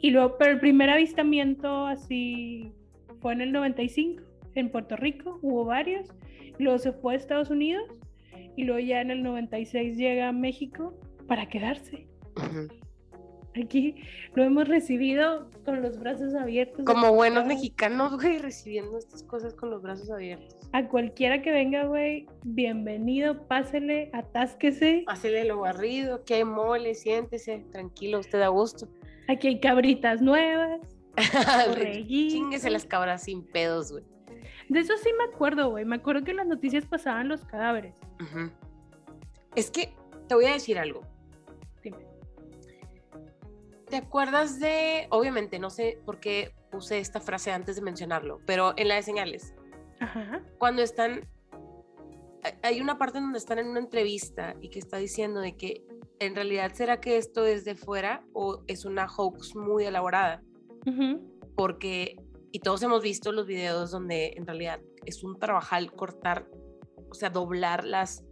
[0.00, 2.72] Y luego, pero el primer avistamiento así
[3.20, 4.22] fue en el 95
[4.54, 6.08] en Puerto Rico, hubo varios.
[6.58, 7.84] Luego se fue a Estados Unidos
[8.56, 10.94] y luego ya en el 96 llega a México
[11.26, 12.06] para quedarse.
[13.60, 13.96] Aquí
[14.34, 16.84] lo hemos recibido con los brazos abiertos.
[16.84, 20.56] Como buenos mexicanos, güey, recibiendo estas cosas con los brazos abiertos.
[20.72, 25.02] A cualquiera que venga, güey, bienvenido, pásele, atásquese.
[25.04, 28.88] Pásele lo barrido, que mole, siéntese, tranquilo, usted a gusto.
[29.30, 30.80] Aquí hay cabritas nuevas.
[32.08, 34.04] Chinguese las cabras sin pedos, güey.
[34.68, 35.84] De eso sí me acuerdo, güey.
[35.84, 37.94] Me acuerdo que en las noticias pasaban los cadáveres.
[39.54, 39.94] Es que
[40.26, 41.02] te voy a decir algo.
[43.86, 48.72] ¿Te acuerdas de, obviamente, no sé por qué puse esta frase antes de mencionarlo, pero
[48.76, 49.54] en la de señales,
[49.98, 50.42] Ajá.
[50.58, 51.28] cuando están,
[52.62, 55.84] hay una parte en donde están en una entrevista y que está diciendo de que
[56.20, 60.42] en realidad será que esto es de fuera o es una hoax muy elaborada,
[61.56, 62.16] porque,
[62.52, 66.48] y todos hemos visto los videos donde en realidad es un trabajal cortar,
[67.10, 68.24] o sea, doblar las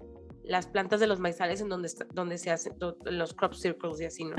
[0.49, 2.75] las plantas de los maizales en donde, donde se hacen
[3.05, 4.35] los crop circles y así, ¿no?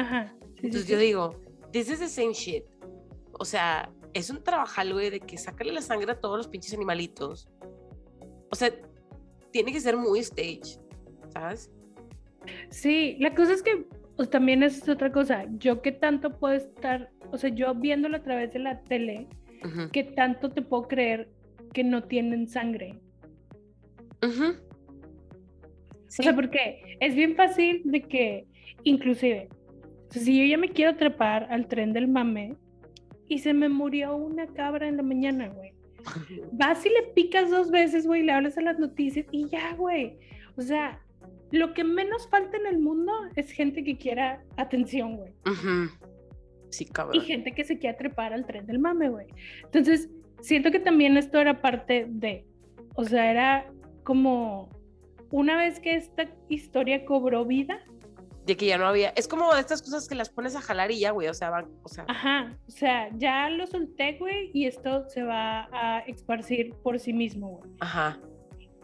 [0.55, 1.39] Entonces yo digo,
[1.71, 2.65] this is the same shit.
[3.33, 6.73] O sea, es un trabajo, güey, de que sacarle la sangre a todos los pinches
[6.73, 7.47] animalitos.
[8.49, 8.73] O sea,
[9.51, 10.79] tiene que ser muy stage,
[11.31, 11.69] ¿sabes?
[12.69, 13.85] Sí, la cosa es que
[14.15, 15.45] pues, también es otra cosa.
[15.59, 19.27] Yo qué tanto puedo estar, o sea, yo viéndolo a través de la tele,
[19.93, 21.29] qué tanto te puedo creer
[21.73, 22.99] que no tienen sangre.
[24.21, 24.55] Ajá.
[26.09, 28.45] O sea, porque es bien fácil de que,
[28.83, 29.47] inclusive,
[30.09, 32.55] si yo ya me quiero trepar al tren del mame
[33.27, 35.71] y se me murió una cabra en la mañana, güey.
[36.51, 40.17] Vas y le picas dos veces, güey, le hablas a las noticias y ya, güey.
[40.57, 40.99] O sea,
[41.51, 45.33] lo que menos falta en el mundo es gente que quiera atención, güey.
[46.69, 47.15] Sí, cabrón.
[47.15, 49.27] Y gente que se quiera trepar al tren del mame, güey.
[49.63, 50.09] Entonces,
[50.41, 52.45] siento que también esto era parte de,
[52.95, 53.71] o sea, era
[54.03, 54.69] como
[55.31, 57.79] una vez que esta historia cobró vida.
[58.45, 59.09] De que ya no había.
[59.09, 61.27] Es como de estas cosas que las pones a jalar y ya, güey.
[61.27, 61.67] O sea, van.
[61.83, 62.05] O sea.
[62.07, 62.57] Ajá.
[62.67, 67.57] O sea, ya lo solté, güey, y esto se va a esparcir por sí mismo,
[67.57, 67.71] güey.
[67.79, 68.19] Ajá.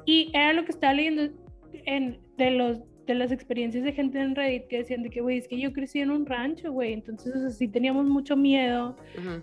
[0.06, 1.34] Y era lo que estaba leyendo
[1.85, 5.38] en, de los de las experiencias de gente en Reddit que decían de que, güey,
[5.38, 8.95] es que yo crecí en un rancho, güey, entonces así teníamos mucho miedo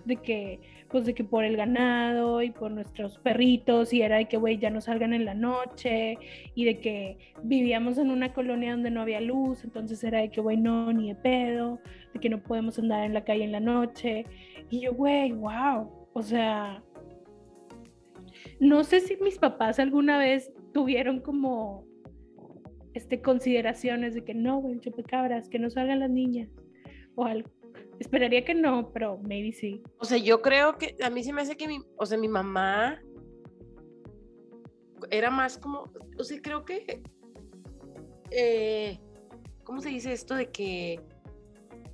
[0.05, 4.27] de que, pues de que por el ganado y por nuestros perritos y era de
[4.27, 6.17] que, güey, ya no salgan en la noche
[6.55, 10.41] y de que vivíamos en una colonia donde no había luz, entonces era de que,
[10.41, 11.79] güey, no, ni de pedo,
[12.13, 14.25] de que no podemos andar en la calle en la noche.
[14.69, 16.83] Y yo, güey, wow, o sea,
[18.59, 21.85] no sé si mis papás alguna vez tuvieron como
[22.93, 26.49] este, consideraciones de que no, güey, chupacabras, que no salgan las niñas
[27.15, 27.49] o algo.
[27.99, 29.81] Esperaría que no, pero maybe sí.
[29.99, 32.27] O sea, yo creo que a mí se me hace que mi, o sea, mi
[32.27, 33.01] mamá
[35.09, 35.85] era más como,
[36.17, 37.01] o sea, creo que,
[38.31, 38.99] eh,
[39.63, 40.99] ¿cómo se dice esto de que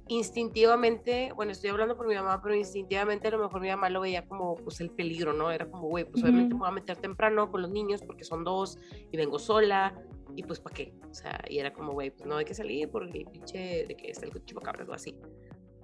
[0.08, 4.02] instintivamente, bueno, estoy hablando por mi mamá, pero instintivamente a lo mejor mi mamá lo
[4.02, 5.52] veía como, pues, el peligro, ¿no?
[5.52, 8.44] Era como, güey, pues obviamente me voy a meter temprano con los niños porque son
[8.44, 8.80] dos
[9.12, 9.94] y vengo sola
[10.36, 10.94] y pues, ¿para qué?
[11.10, 14.12] O sea, y era como, güey, pues no hay que salir porque pinche de que
[14.12, 15.16] está el chupacabras o así.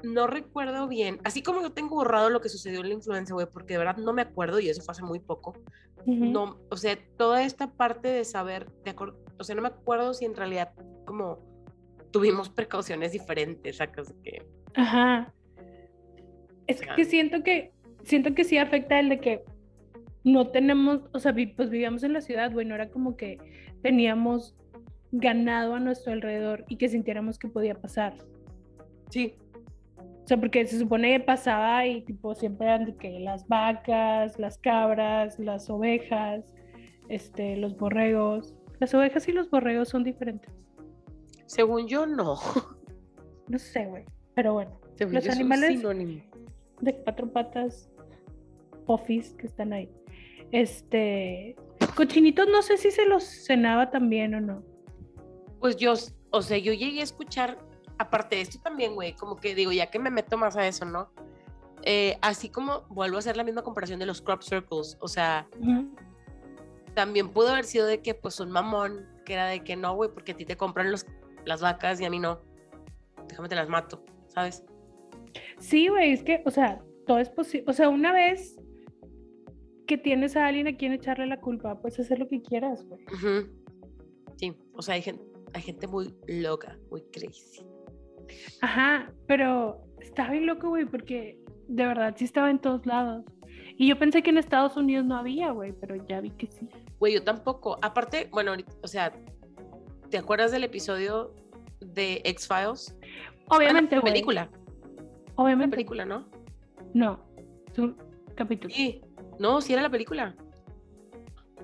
[0.03, 3.47] No recuerdo bien, así como yo tengo borrado lo que sucedió en la influencia, güey,
[3.51, 5.53] porque de verdad no me acuerdo y eso fue hace muy poco.
[6.05, 8.95] No, o sea, toda esta parte de saber, de
[9.39, 10.71] o sea, no me acuerdo si en realidad
[11.05, 11.39] como
[12.11, 14.13] tuvimos precauciones diferentes, ¿sacas?
[14.23, 14.45] Que...
[14.75, 15.33] Ajá.
[16.67, 17.73] Es que siento que
[18.05, 19.43] siento que sí afecta el de que
[20.23, 23.37] no tenemos, o sea, pues vivíamos en la ciudad, bueno, era como que
[23.85, 24.55] teníamos
[25.11, 28.15] ganado a nuestro alrededor y que sintiéramos que podía pasar.
[29.11, 29.35] Sí.
[30.23, 34.39] O sea, porque se supone que pasaba y tipo siempre eran de que las vacas,
[34.39, 36.51] las cabras, las ovejas,
[37.09, 38.55] este, los borregos.
[38.79, 40.51] Las ovejas y los borregos son diferentes.
[41.45, 42.37] Según yo, no.
[43.47, 44.03] No sé, güey.
[44.33, 45.83] Pero bueno, Según Los animales-
[46.81, 47.91] de cuatro patas,
[48.87, 49.91] pofis que están ahí.
[50.51, 51.55] Este,
[51.95, 54.63] cochinitos, no sé si se los cenaba también o no.
[55.59, 55.93] Pues yo,
[56.31, 57.57] o sea, yo llegué a escuchar,
[57.97, 60.85] aparte de esto también, güey, como que digo, ya que me meto más a eso,
[60.85, 61.11] ¿no?
[61.83, 65.47] Eh, así como vuelvo a hacer la misma comparación de los crop circles, o sea,
[66.93, 70.11] también pudo haber sido de que, pues, un mamón, que era de que no, güey,
[70.11, 71.05] porque a ti te compran los,
[71.45, 72.41] las vacas y a mí no.
[73.27, 74.63] Déjame te las mato, ¿sabes?
[75.59, 77.65] Sí, güey, es que, o sea, todo es posible.
[77.67, 78.57] O sea, una vez
[79.85, 83.01] que tienes a alguien a quien echarle la culpa, puedes hacer lo que quieras, güey.
[84.37, 87.65] Sí, o sea, hay gente, hay gente muy loca, muy crazy.
[88.61, 93.23] Ajá, pero está bien loco, güey, porque de verdad sí estaba en todos lados.
[93.77, 96.67] Y yo pensé que en Estados Unidos no había, güey, pero ya vi que sí.
[96.99, 97.77] Güey, yo tampoco.
[97.81, 99.11] Aparte, bueno, o sea,
[100.09, 101.33] ¿te acuerdas del episodio
[101.81, 102.97] de X-Files?
[103.49, 104.13] Obviamente, Ah, güey.
[104.13, 104.49] película.
[104.51, 105.75] La Obviamente.
[105.75, 106.25] película, ¿no?
[106.93, 107.19] No,
[107.71, 107.97] es un
[108.35, 109.01] capítulo, Sí.
[109.39, 110.35] No, sí era la película.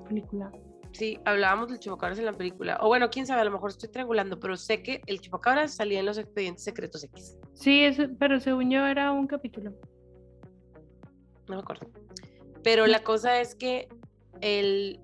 [0.08, 0.52] película.
[0.94, 2.78] Sí, hablábamos del chupacabras en la película.
[2.82, 6.00] O bueno, quién sabe, a lo mejor estoy triangulando, pero sé que el chupacabras salía
[6.00, 7.38] en los expedientes secretos X.
[7.54, 9.72] Sí, eso, pero según yo era un capítulo.
[11.48, 11.90] No me acuerdo.
[12.64, 13.88] Pero la cosa es que
[14.42, 15.00] el.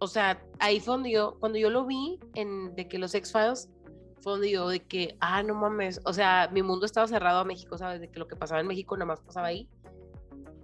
[0.00, 3.70] O sea, ahí fue donde yo, cuando yo lo vi en de que los X-Files,
[4.20, 6.00] fue donde yo de que, ah, no mames.
[6.04, 8.00] O sea, mi mundo estaba cerrado a México, ¿sabes?
[8.00, 9.68] De que lo que pasaba en México nada más pasaba ahí.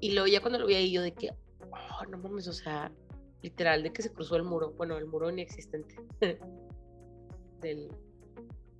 [0.00, 2.92] Y luego ya cuando lo vi ahí, yo de que, oh, no mames, o sea,
[3.42, 4.72] literal, de que se cruzó el muro.
[4.72, 5.96] Bueno, el muro inexistente.
[7.60, 7.88] Del.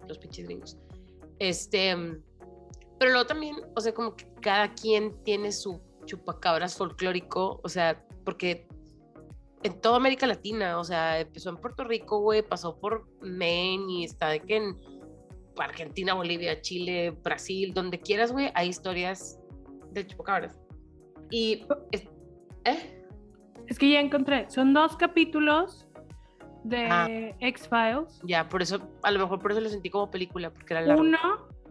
[0.06, 0.78] Los pinches gringos.
[1.38, 1.94] Este.
[2.98, 8.04] Pero luego también, o sea, como que cada quien tiene su chupacabras folclórico, o sea,
[8.24, 8.66] porque
[9.62, 14.04] en toda América Latina, o sea, empezó en Puerto Rico, güey, pasó por Maine y
[14.04, 14.76] está de que en
[15.58, 19.38] Argentina, Bolivia, Chile, Brasil, donde quieras, güey, hay historias
[19.92, 20.56] de chupacabras.
[21.30, 22.08] Y, es-
[22.64, 23.04] ¿eh?
[23.66, 25.86] Es que ya encontré, son dos capítulos
[26.64, 27.06] de Ah.
[27.40, 28.20] X-Files.
[28.24, 31.02] Ya, por eso, a lo mejor por eso lo sentí como película, porque era largo.
[31.02, 31.18] Uno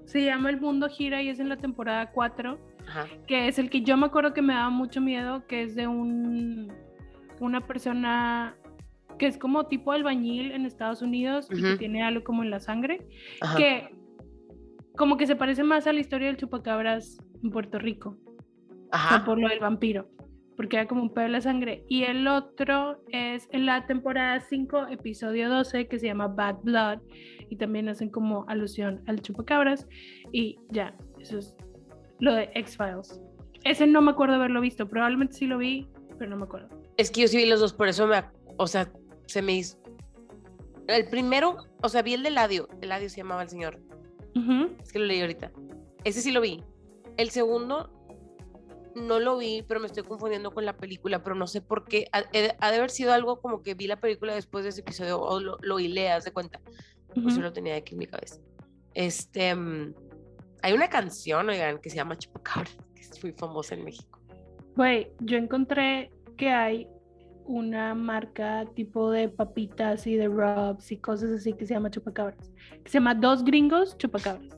[0.05, 3.69] se llama El Mundo Gira y es en la temporada 4, Ajá, que es el
[3.69, 6.71] que yo me acuerdo que me daba mucho miedo, que es de un
[7.39, 8.55] una persona
[9.19, 12.59] que es como tipo albañil en Estados Unidos y que tiene algo como en la
[12.59, 13.07] sangre,
[13.41, 13.55] ajá.
[13.57, 13.89] que
[14.95, 18.17] como que se parece más a la historia del chupacabras en Puerto Rico.
[18.91, 19.25] Ajá.
[19.25, 20.09] por lo del vampiro,
[20.55, 21.83] porque era como un pedo de la sangre.
[21.87, 26.99] Y el otro es en la temporada 5, episodio 12, que se llama Bad Blood,
[27.49, 29.87] y también hacen como alusión al chupacabras,
[30.31, 31.55] y ya, eso es
[32.19, 33.21] lo de X-Files.
[33.63, 36.69] Ese no me acuerdo haberlo visto, probablemente sí lo vi, pero no me acuerdo.
[36.97, 38.23] Es que yo sí vi los dos, por eso me,
[38.57, 38.91] o sea,
[39.27, 39.77] se me hizo.
[40.87, 43.79] El primero, o sea, vi el de Eladio, Eladio se llamaba el señor,
[44.35, 44.69] Ujú.
[44.81, 45.51] es que lo leí ahorita.
[46.05, 46.63] Ese sí lo vi.
[47.17, 47.91] El segundo
[48.97, 52.07] no lo vi, pero me estoy confundiendo con la película, pero no sé por qué.
[52.11, 55.39] Ha, de haber sido algo como que vi la película después de ese episodio o
[55.39, 56.59] lo, lo hilé, haz de cuenta.
[57.07, 57.35] Pues Ujú.
[57.37, 58.39] yo lo tenía aquí en mi cabeza.
[58.93, 59.93] Este, mm,
[60.61, 64.19] hay una canción, oigan, que se llama Chupacabra, que es muy famosa en México.
[64.75, 66.87] Güey, yo encontré que hay
[67.45, 72.51] una marca tipo de papitas y de rubs y cosas así que se llama chupacabras,
[72.83, 74.57] que se llama Dos Gringos Chupacabras.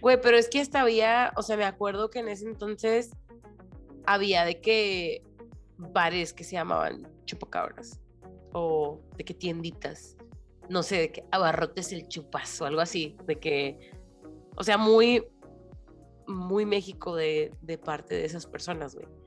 [0.00, 3.10] Güey, pero es que hasta había, o sea, me acuerdo que en ese entonces
[4.06, 5.22] había de que
[5.76, 8.00] bares que se llamaban chupacabras
[8.52, 10.16] o de que tienditas,
[10.68, 13.78] no sé, de que abarrotes el chupas o algo así, de que,
[14.56, 15.24] o sea, muy,
[16.26, 19.06] muy México de, de parte de esas personas, güey.
[19.06, 19.20] Güey,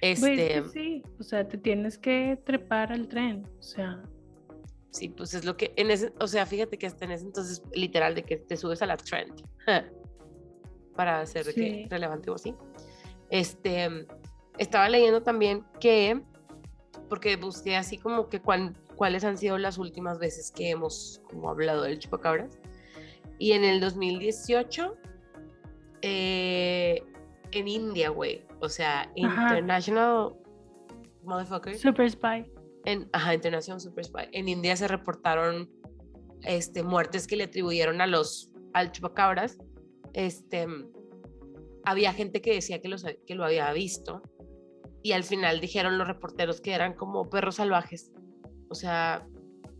[0.00, 4.02] es Este, sí, o sea, te tienes que trepar al tren, o sea,
[4.90, 7.62] sí, pues es lo que, en ese, o sea, fíjate que hasta en ese entonces,
[7.72, 9.32] literal, de que te subes a la trend
[10.96, 11.86] para ser de que Sí.
[11.88, 12.54] relevante o así.
[13.32, 13.88] Este,
[14.58, 16.20] estaba leyendo también que,
[17.08, 21.84] porque busqué así como que cuáles han sido las últimas veces que hemos como hablado
[21.84, 22.58] del chupacabras.
[23.38, 24.94] Y en el 2018,
[26.02, 27.02] eh,
[27.52, 29.48] en India, güey, o sea, Ajá.
[29.48, 30.34] International
[31.24, 32.52] Motherfucker Super Spy.
[32.84, 34.28] en ajá, International Super Spy.
[34.32, 35.70] En India se reportaron
[36.42, 39.56] este, muertes que le atribuyeron a los al chupacabras.
[40.12, 40.66] Este,
[41.84, 44.22] había gente que decía que, los, que lo había visto
[45.02, 48.12] y al final dijeron los reporteros que eran como perros salvajes.
[48.68, 49.26] O sea,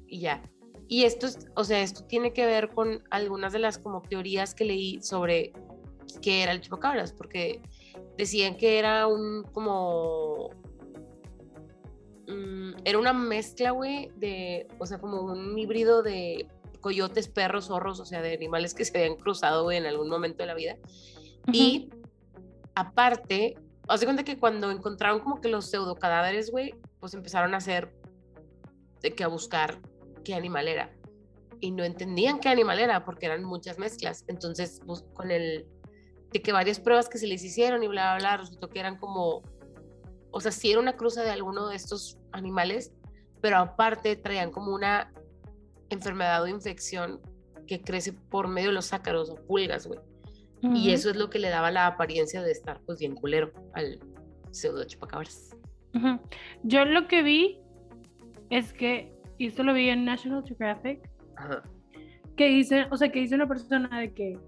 [0.06, 0.42] y ya.
[0.88, 4.54] Y esto, es, o sea, esto tiene que ver con algunas de las como teorías
[4.54, 5.52] que leí sobre
[6.20, 7.62] qué era el chupacabras, porque
[8.18, 10.50] decían que era un como
[12.26, 16.46] mm, era una mezcla, güey, de, o sea, como un híbrido de
[16.80, 20.46] coyotes, perros, zorros, o sea, de animales que se habían cruzado en algún momento de
[20.48, 20.76] la vida.
[21.50, 21.90] Y
[22.74, 23.56] aparte,
[23.88, 27.56] haz de cuenta que cuando encontraron como que los pseudo cadáveres, güey, pues empezaron a
[27.56, 27.92] hacer
[29.00, 29.80] de que a buscar
[30.24, 30.92] qué animal era.
[31.60, 34.24] Y no entendían qué animal era porque eran muchas mezclas.
[34.28, 34.80] Entonces,
[35.14, 35.66] con el
[36.32, 38.96] de que varias pruebas que se les hicieron y bla, bla, bla, resultó que eran
[38.96, 39.42] como,
[40.30, 42.92] o sea, sí era una cruza de alguno de estos animales,
[43.40, 45.12] pero aparte traían como una
[45.90, 47.20] enfermedad o infección
[47.66, 50.00] que crece por medio de los ácaros o pulgas, güey.
[50.62, 53.98] Y eso es lo que le daba la apariencia de estar pues bien culero al
[54.52, 55.56] pseudo chupacabras.
[56.62, 57.58] Yo lo que vi
[58.50, 61.08] es que, y esto lo vi en National Geographic,
[62.36, 64.38] que dice, o sea, que dice una persona de que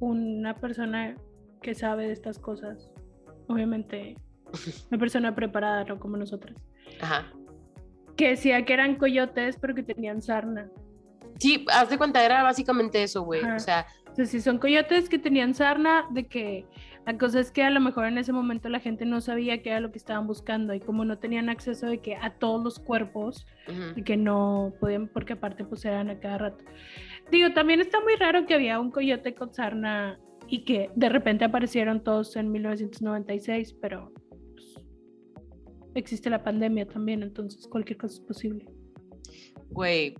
[0.00, 1.16] una persona
[1.62, 2.90] que sabe de estas cosas,
[3.48, 4.16] obviamente
[4.90, 6.56] una persona preparada, no como nosotras,
[8.16, 10.68] que decía que eran coyotes pero que tenían sarna.
[11.38, 13.42] Sí, haz de cuenta, era básicamente eso, güey.
[13.42, 13.86] O sea,
[14.16, 16.66] si son coyotes que tenían sarna, de que
[17.06, 19.70] la cosa es que a lo mejor en ese momento la gente no sabía qué
[19.70, 22.78] era lo que estaban buscando y como no tenían acceso de que a todos los
[22.78, 23.46] cuerpos
[23.96, 26.64] y que no podían, porque aparte pues eran a cada rato.
[27.30, 31.44] Digo, también está muy raro que había un coyote con sarna y que de repente
[31.44, 34.12] aparecieron todos en 1996, pero
[34.54, 34.86] pues,
[35.94, 38.66] existe la pandemia también, entonces cualquier cosa es posible.
[39.70, 40.14] Güey,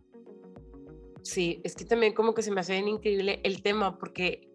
[1.24, 4.46] Sí, es que también como que se me hace bien increíble el tema porque,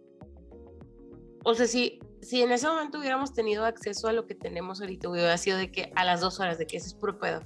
[1.43, 5.09] o sea, si, si en ese momento hubiéramos tenido acceso a lo que tenemos ahorita,
[5.09, 7.41] hubiera sido de que a las dos horas, de que ese es puro pedo,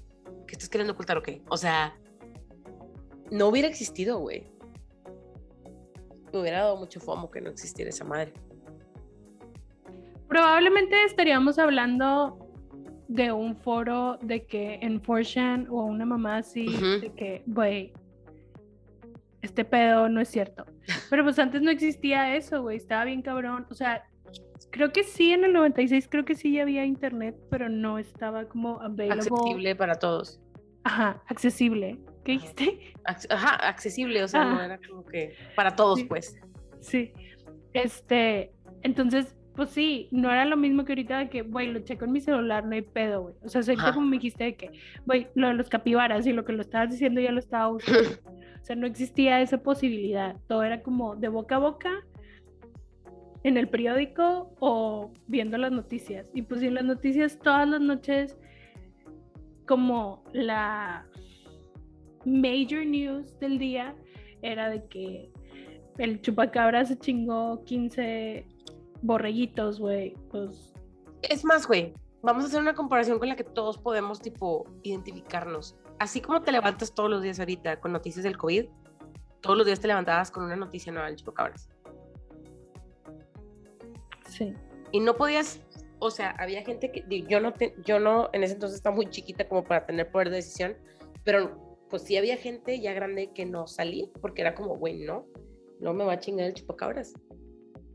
[0.45, 1.41] que estás queriendo ocultar o qué.
[1.47, 1.97] O sea,
[3.31, 4.45] no hubiera existido, güey.
[6.33, 8.33] Me hubiera dado mucho fomo que no existiera esa madre.
[10.27, 12.37] Probablemente estaríamos hablando
[13.07, 16.65] de un foro de que en Fortune o una mamá así,
[16.99, 17.93] de que, güey,
[19.43, 20.65] este pedo no es cierto.
[21.09, 23.67] Pero pues antes no existía eso, güey, estaba bien cabrón.
[23.69, 24.07] O sea,
[24.71, 28.81] creo que sí en el 96, creo que sí había internet, pero no estaba como
[28.81, 30.39] Accesible para todos.
[30.85, 31.99] Ajá, accesible.
[32.23, 32.93] ¿Qué dijiste?
[33.05, 36.37] Ajá, accesible, o sea, no era como que para todos, pues.
[36.79, 37.13] Sí.
[37.73, 42.05] Este, entonces, pues sí, no era lo mismo que ahorita de que, güey, lo checo
[42.05, 43.35] en mi celular, no hay pedo, güey.
[43.43, 44.71] O sea, ahorita como me dijiste de que,
[45.05, 48.09] güey, lo de los capibaras y lo que lo estabas diciendo ya lo estaba usando.
[48.63, 50.37] O sea, no existía esa posibilidad.
[50.47, 51.91] Todo era como de boca a boca
[53.43, 56.25] en el periódico o viendo las noticias.
[56.33, 58.37] Y pues en las noticias todas las noches
[59.67, 61.05] como la
[62.23, 63.95] major news del día
[64.41, 65.29] era de que
[65.97, 68.47] el chupacabra se chingó 15
[69.03, 70.15] borreguitos, güey.
[70.31, 70.73] Pues
[71.21, 75.75] es más, güey, vamos a hacer una comparación con la que todos podemos tipo identificarnos
[75.99, 78.65] así como te levantas todos los días ahorita con noticias del COVID,
[79.41, 81.69] todos los días te levantabas con una noticia nueva del chupacabras.
[84.27, 84.53] Sí.
[84.91, 85.61] Y no podías,
[85.99, 87.53] o sea, había gente que, yo no,
[87.85, 90.75] yo no, en ese entonces estaba muy chiquita como para tener poder de decisión,
[91.23, 95.25] pero pues sí había gente ya grande que no salía, porque era como, güey, no,
[95.79, 97.13] no me va a chingar el chupacabras.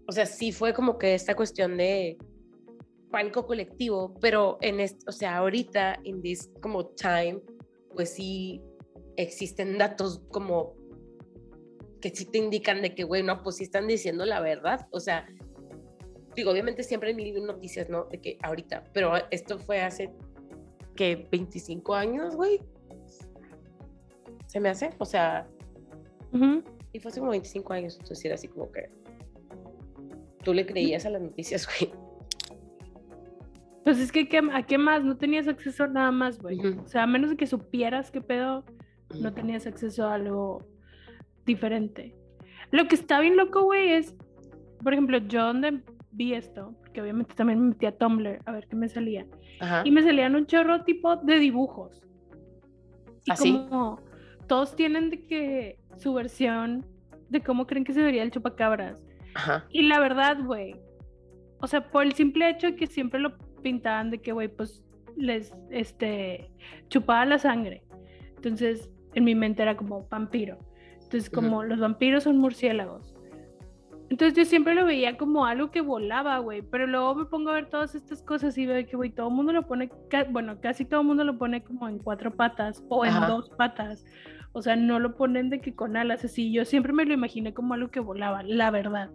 [0.08, 2.16] O sea, sí fue como que esta cuestión de
[3.10, 7.42] pánico colectivo, pero en este, o sea, ahorita, en this como time,
[7.94, 8.62] pues sí
[9.16, 10.74] existen datos como
[12.00, 14.88] que sí te indican de que, bueno, pues sí están diciendo la verdad.
[14.92, 15.26] O sea,
[16.34, 18.04] digo, obviamente siempre hay mil noticias, ¿no?
[18.04, 20.10] De que ahorita, pero esto fue hace,
[20.96, 22.62] que 25 años, güey.
[24.46, 25.46] Se me hace, o sea,
[26.92, 28.88] y fue hace como 25 años, entonces era así como que
[30.48, 31.92] tú le creías a las noticias, güey.
[33.84, 35.04] Pues es que, ¿a qué más?
[35.04, 36.58] No tenías acceso a nada más, güey.
[36.58, 38.64] O sea, a menos de que supieras qué pedo,
[39.20, 40.66] no tenías acceso a algo
[41.44, 42.16] diferente.
[42.70, 44.16] Lo que está bien loco, güey, es,
[44.82, 45.82] por ejemplo, yo donde
[46.12, 49.26] vi esto, porque obviamente también me metí a Tumblr a ver qué me salía.
[49.84, 52.06] Y me salían un chorro tipo de dibujos.
[53.26, 53.54] Y ¿Así?
[53.54, 54.00] ¿Ah, como
[54.46, 56.86] todos tienen de que su versión
[57.28, 59.04] de cómo creen que se vería el chupacabras.
[59.34, 59.66] Ajá.
[59.70, 60.76] Y la verdad, güey,
[61.60, 64.84] o sea, por el simple hecho de que siempre lo pintaban de que, güey, pues
[65.16, 66.50] les, este,
[66.88, 67.82] chupaba la sangre.
[68.36, 70.58] Entonces, en mi mente era como vampiro.
[70.94, 73.14] Entonces, como los vampiros son murciélagos.
[74.10, 77.54] Entonces yo siempre lo veía como algo que volaba, güey, pero luego me pongo a
[77.54, 79.90] ver todas estas cosas y veo que, güey, todo el mundo lo pone,
[80.30, 84.06] bueno, casi todo el mundo lo pone como en cuatro patas o en dos patas.
[84.52, 86.52] O sea, no lo ponen de que con alas así.
[86.52, 89.10] Yo siempre me lo imaginé como algo que volaba, la verdad.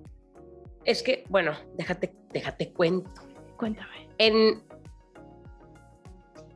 [0.86, 3.10] Es que, bueno, déjate, déjate cuento.
[3.58, 4.10] Cuéntame.
[4.18, 4.64] En,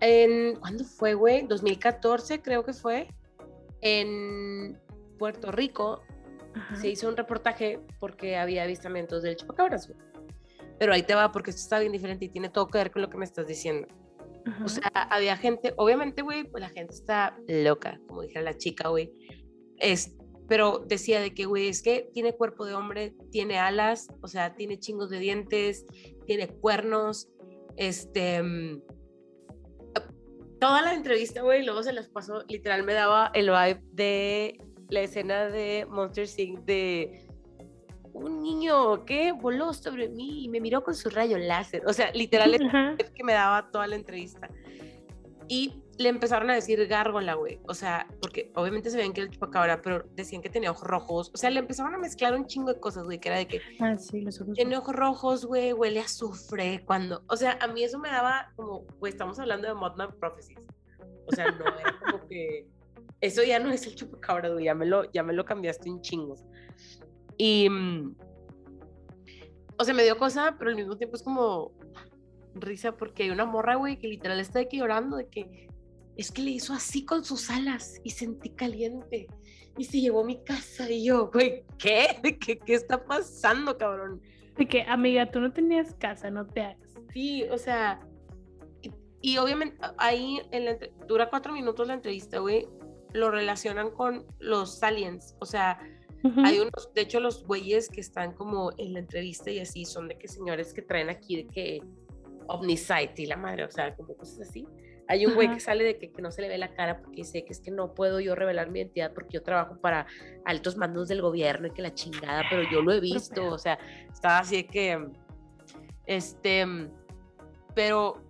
[0.02, 1.48] en ¿cuándo fue, güey?
[1.48, 3.08] 2014 creo que fue.
[3.82, 4.80] En
[5.18, 6.02] Puerto Rico
[6.56, 6.76] Ajá.
[6.76, 10.00] se hizo un reportaje porque había avistamientos del chupacabras, güey.
[10.80, 13.02] Pero ahí te va porque esto está bien diferente y tiene todo que ver con
[13.02, 13.88] lo que me estás diciendo.
[14.48, 14.66] Ajá.
[14.66, 18.90] O sea, había gente, obviamente, güey, pues la gente está loca, como dijera la chica,
[18.90, 19.12] güey.
[19.78, 20.16] Es,
[20.48, 24.56] pero decía de que, güey, es que tiene cuerpo de hombre, tiene alas, o sea,
[24.56, 25.86] tiene chingos de dientes,
[26.26, 27.30] tiene cuernos,
[27.76, 28.42] este...
[28.42, 28.82] mm,
[30.60, 35.02] Toda la entrevista, güey, luego se las pasó, literal me daba el vibe de la
[35.02, 36.62] escena de Monster Inc.
[36.62, 37.27] de
[38.18, 41.84] un niño que voló sobre mí y me miró con su rayo láser.
[41.88, 42.54] O sea, literal
[42.98, 44.50] es que me daba toda la entrevista.
[45.50, 47.60] Y le empezaron a decir gárgola, güey.
[47.68, 50.88] O sea, porque obviamente se veían que era el chupacabra, pero decían que tenía ojos
[50.88, 51.32] rojos.
[51.34, 53.62] O sea, le empezaron a mezclar un chingo de cosas, güey, que era de que
[53.80, 54.54] Ah, sí, los ojos.
[54.56, 56.84] tiene ojos rojos, güey, huele a azufre.
[56.86, 60.60] Cuando, o sea, a mí eso me daba como, güey, estamos hablando de Mothman Prophecies.
[61.26, 62.68] O sea, no era como que.
[63.20, 66.02] Eso ya no es el chupacabra, güey, ya me lo, ya me lo cambiaste un
[66.02, 66.36] chingo.
[67.38, 67.70] Y.
[67.70, 68.16] mm,
[69.80, 71.72] O sea, me dio cosa, pero al mismo tiempo es como
[72.56, 75.68] risa porque hay una morra, güey, que literal está aquí llorando de que
[76.16, 79.28] es que le hizo así con sus alas y sentí caliente
[79.78, 82.20] y se llevó a mi casa y yo, güey, ¿qué?
[82.44, 84.20] ¿Qué, qué está pasando, cabrón?
[84.58, 86.90] De que, amiga, tú no tenías casa, no te hagas.
[87.14, 88.00] Sí, o sea,
[88.82, 92.68] y, y obviamente ahí en la entre- dura cuatro minutos la entrevista, güey,
[93.14, 95.80] lo relacionan con los aliens, o sea,
[96.44, 100.08] Hay unos, de hecho los güeyes que están como en la entrevista y así son
[100.08, 101.82] de que señores que traen aquí de que
[102.48, 104.66] Omnisite y la madre, o sea, como cosas así.
[105.10, 107.18] Hay un güey que sale de que, que no se le ve la cara porque
[107.18, 110.06] dice que es que no puedo yo revelar mi identidad porque yo trabajo para
[110.44, 113.80] altos mandos del gobierno y que la chingada, pero yo lo he visto, o sea,
[114.12, 115.08] estaba así de que,
[116.08, 116.66] este,
[117.74, 118.22] pero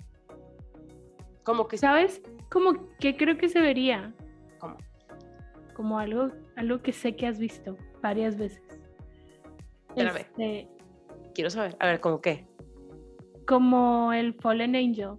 [1.43, 2.21] como que, ¿Sabes?
[2.51, 4.13] Como que creo que se vería
[4.59, 4.77] ¿cómo?
[5.73, 8.61] como algo, algo que sé que has visto varias veces.
[9.89, 10.17] Espérame.
[10.17, 10.67] Este,
[11.33, 12.47] quiero saber, a ver, ¿cómo qué?
[13.47, 15.15] como el Fallen Angel.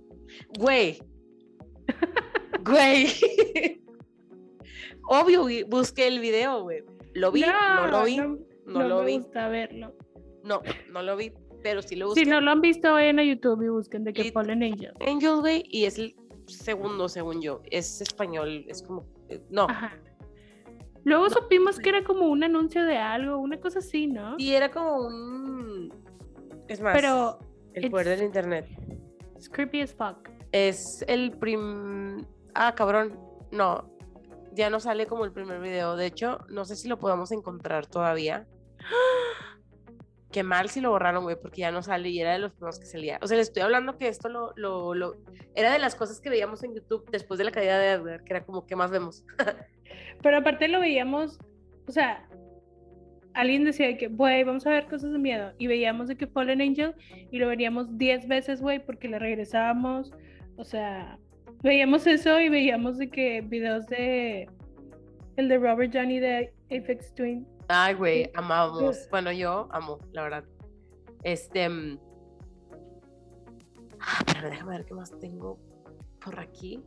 [0.59, 1.03] Güey.
[2.65, 3.09] Güey.
[5.09, 6.85] Obvio, güey, busqué el video, güey.
[7.15, 9.95] Lo vi, no, lo vi, no, no lo me vi, gusta verlo.
[10.45, 10.61] no,
[10.93, 12.25] no lo vi, pero sí lo busqué.
[12.25, 14.93] Si no lo han visto, vayan a YouTube y busquen de que Fallen Angel.
[15.01, 16.15] Angel, güey, y es el
[16.47, 17.63] segundo, según yo.
[17.71, 19.99] Es español, es como, eh, no, Ajá.
[21.09, 24.35] Luego supimos que era como un anuncio de algo, una cosa así, ¿no?
[24.39, 25.93] y era como un,
[26.69, 27.39] es más, Pero
[27.75, 28.67] el poder del internet.
[29.37, 30.29] it's creepy as fuck.
[30.53, 33.19] Es el prim, ah, cabrón,
[33.53, 33.91] no,
[34.53, 35.97] ya no sale como el primer video.
[35.97, 38.47] De hecho, no sé si lo podemos encontrar todavía.
[40.31, 42.79] Qué mal si lo borraron, güey, porque ya no sale y era de los primeros
[42.79, 43.19] que salía.
[43.23, 45.17] O sea, le estoy hablando que esto lo, lo, lo-
[45.55, 48.35] era de las cosas que veíamos en YouTube después de la caída de Edgar, que
[48.35, 49.25] era como, ¿qué más vemos?
[50.23, 51.39] Pero aparte lo veíamos,
[51.87, 52.29] o sea,
[53.35, 55.53] alguien decía de que, güey, vamos a ver cosas de miedo.
[55.59, 56.95] Y veíamos de que Fallen Angel
[57.31, 60.13] y lo veríamos 10 veces, güey, porque le regresábamos.
[60.57, 61.19] O sea,
[61.63, 64.49] veíamos eso y veíamos de que videos de
[65.37, 67.47] el de Robert Johnny de Apex Twin.
[67.69, 68.31] Ay, güey, Sí.
[68.35, 69.09] amamos.
[69.11, 70.45] Bueno, yo amo, la verdad.
[71.23, 71.69] Este.
[71.69, 71.99] mm,
[74.01, 75.59] Ah, pero déjame ver qué más tengo
[76.25, 76.81] por aquí.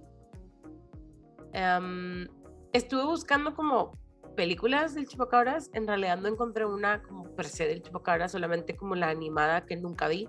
[1.54, 2.26] Em,
[2.74, 3.98] estuve buscando como
[4.36, 5.70] películas del Chupacabras.
[5.74, 9.76] En realidad no encontré una como per se del Chupacabras, solamente como la animada que
[9.76, 10.28] nunca vi,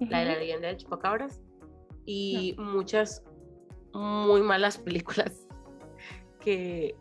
[0.00, 1.40] la de la leyenda del Chupacabras.
[2.04, 3.22] Y muchas
[3.92, 5.46] muy malas películas
[6.40, 6.96] que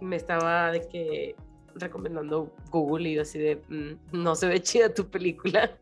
[0.00, 1.36] me estaba de que
[1.74, 5.78] recomendando Google y yo así de "Mm, no se ve chida tu película.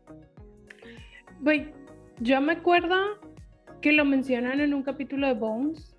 [1.41, 1.73] Güey,
[2.19, 2.95] yo me acuerdo
[3.81, 5.94] que lo mencionan en un capítulo de Bones.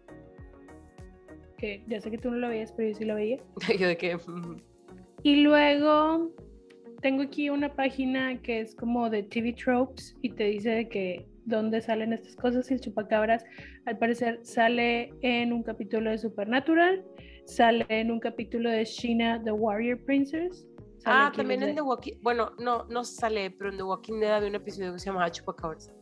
[1.59, 3.39] Que ya sé que tú no lo veías, pero yo sí lo veía.
[3.81, 4.57] yo de que "Mm,
[5.23, 6.31] Y luego
[7.01, 11.27] tengo aquí una página que es como de TV Tropes y te dice de que
[11.45, 13.45] dónde salen estas cosas y el chupacabras
[13.85, 17.05] al parecer sale en un capítulo de Supernatural,
[17.45, 20.67] sale en un capítulo de Sheena the Warrior Princess.
[21.05, 24.35] Ah, también en desde- The Walking bueno, no, no sale, pero en The Walking Dead
[24.35, 25.93] había un episodio que se llamaba Chupacabras.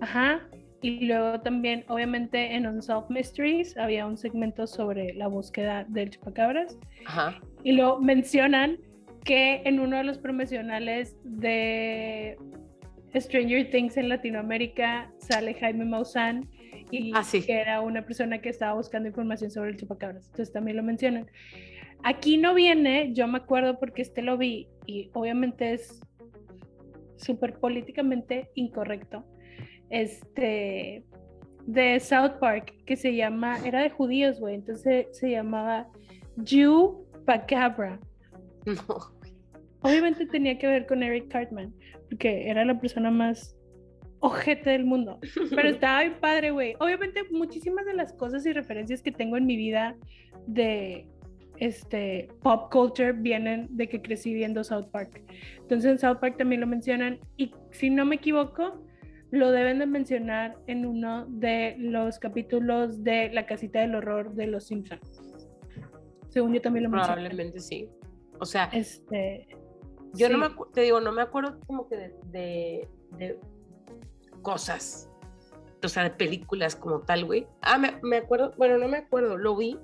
[0.00, 0.48] Ajá.
[0.82, 6.78] Y luego también, obviamente, en Unsolved Mysteries había un segmento sobre la búsqueda del chupacabras.
[7.06, 7.38] Ajá.
[7.62, 8.78] Y lo mencionan
[9.24, 12.38] que en uno de los promocionales de
[13.14, 16.48] Stranger Things en Latinoamérica sale Jaime Maussan
[16.90, 17.42] y Ah, sí.
[17.44, 20.26] que era una persona que estaba buscando información sobre el chupacabras.
[20.28, 21.26] Entonces también lo mencionan.
[22.02, 26.00] Aquí no viene, yo me acuerdo porque este lo vi y obviamente es
[27.16, 29.26] súper políticamente incorrecto.
[29.90, 31.04] Este
[31.66, 35.88] de South Park que se llama, era de judíos, güey, entonces se llamaba
[36.44, 37.98] Jew Chupacabra.
[38.66, 38.98] No.
[39.82, 41.72] Obviamente tenía que ver con Eric Cartman,
[42.08, 43.56] porque era la persona más
[44.20, 45.18] ojete del mundo.
[45.50, 46.74] Pero estaba bien padre, güey.
[46.78, 49.96] Obviamente muchísimas de las cosas y referencias que tengo en mi vida
[50.46, 51.06] de
[51.56, 55.22] este pop culture vienen de que crecí viendo South Park.
[55.58, 58.84] Entonces en South Park también lo mencionan y si no me equivoco,
[59.30, 64.46] lo deben de mencionar en uno de los capítulos de La casita del horror de
[64.46, 65.20] los Simpsons.
[66.28, 67.14] Según yo también lo mencioné.
[67.22, 67.88] Probablemente sí.
[68.38, 69.46] O sea, Este,
[70.14, 73.38] yo no me te digo, no me acuerdo como que de, de, de
[74.42, 75.10] cosas,
[75.82, 77.46] o sea, de películas como tal, güey.
[77.62, 79.78] Ah, me, me acuerdo, bueno, no me acuerdo, lo vi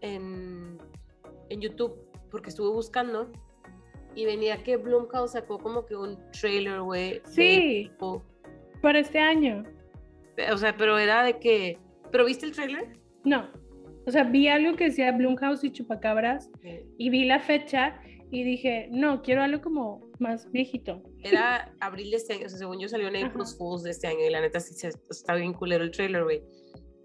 [0.00, 0.78] en,
[1.48, 1.94] en YouTube
[2.30, 3.30] porque estuve buscando
[4.14, 7.20] y venía que Blumhouse sacó como que un trailer, güey.
[7.20, 7.88] de Sí.
[7.90, 8.22] tipo-
[8.82, 9.64] para este año.
[10.52, 11.78] O sea, pero era de que,
[12.10, 12.98] ¿pero viste el trailer?
[13.24, 13.48] No.
[14.06, 16.50] O sea, vi algo que decía Blumhouse y Chupacabras
[16.98, 21.02] y vi la fecha y dije, no, quiero algo como más viejito.
[21.22, 23.44] Era abril de este año, o sea, según yo salió en April.
[23.58, 26.42] Fools de este año y la neta sí se, está bien culero el trailer, güey.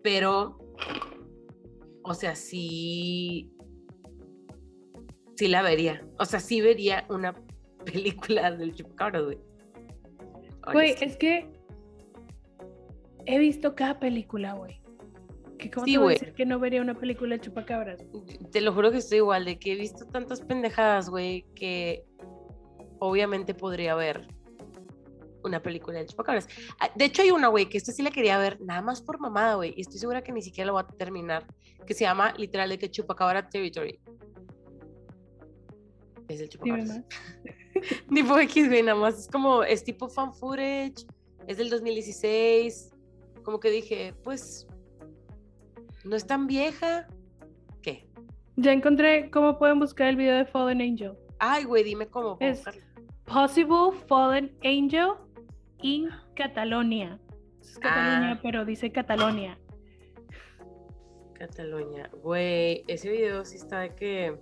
[0.01, 0.57] Pero,
[2.03, 3.51] o sea, sí,
[5.35, 6.07] sí la vería.
[6.17, 7.35] O sea, sí vería una
[7.85, 9.37] película del Chupacabras, güey.
[10.71, 11.56] Güey, es que
[13.27, 14.81] he visto cada película, güey.
[15.59, 18.03] Que cómo Sí, te voy a decir que no vería una película de Chupacabras.
[18.51, 22.05] Te lo juro que estoy igual, de que he visto tantas pendejadas, güey, que
[22.99, 24.27] obviamente podría ver
[25.43, 26.47] una película del Chupacabras.
[26.79, 29.19] Ah, De hecho, hay una, güey, que esta sí la quería ver, nada más por
[29.19, 31.45] mamada, güey, y estoy segura que ni siquiera la voy a terminar,
[31.85, 33.99] que se llama literal de que Chupacabra Territory.
[36.27, 37.01] Es el Chupacabras.
[38.13, 41.05] Tipo X, güey, nada más es como, es tipo fan footage,
[41.45, 42.91] es del 2016,
[43.47, 44.67] como que dije, pues,
[46.03, 47.07] no es tan vieja.
[47.81, 48.05] ¿Qué?
[48.57, 51.13] Ya encontré cómo pueden buscar el video de Fallen Angel.
[51.39, 52.35] Ay, güey, dime cómo.
[52.41, 52.65] Es-.
[53.23, 55.11] Possible Fallen Angel
[55.81, 57.21] in Catalonia.
[57.61, 58.39] Es Cataluña, Ah.
[58.43, 59.57] pero dice Catalonia.
[61.35, 62.09] Cataluña.
[62.21, 64.37] Güey, ese video sí está de que.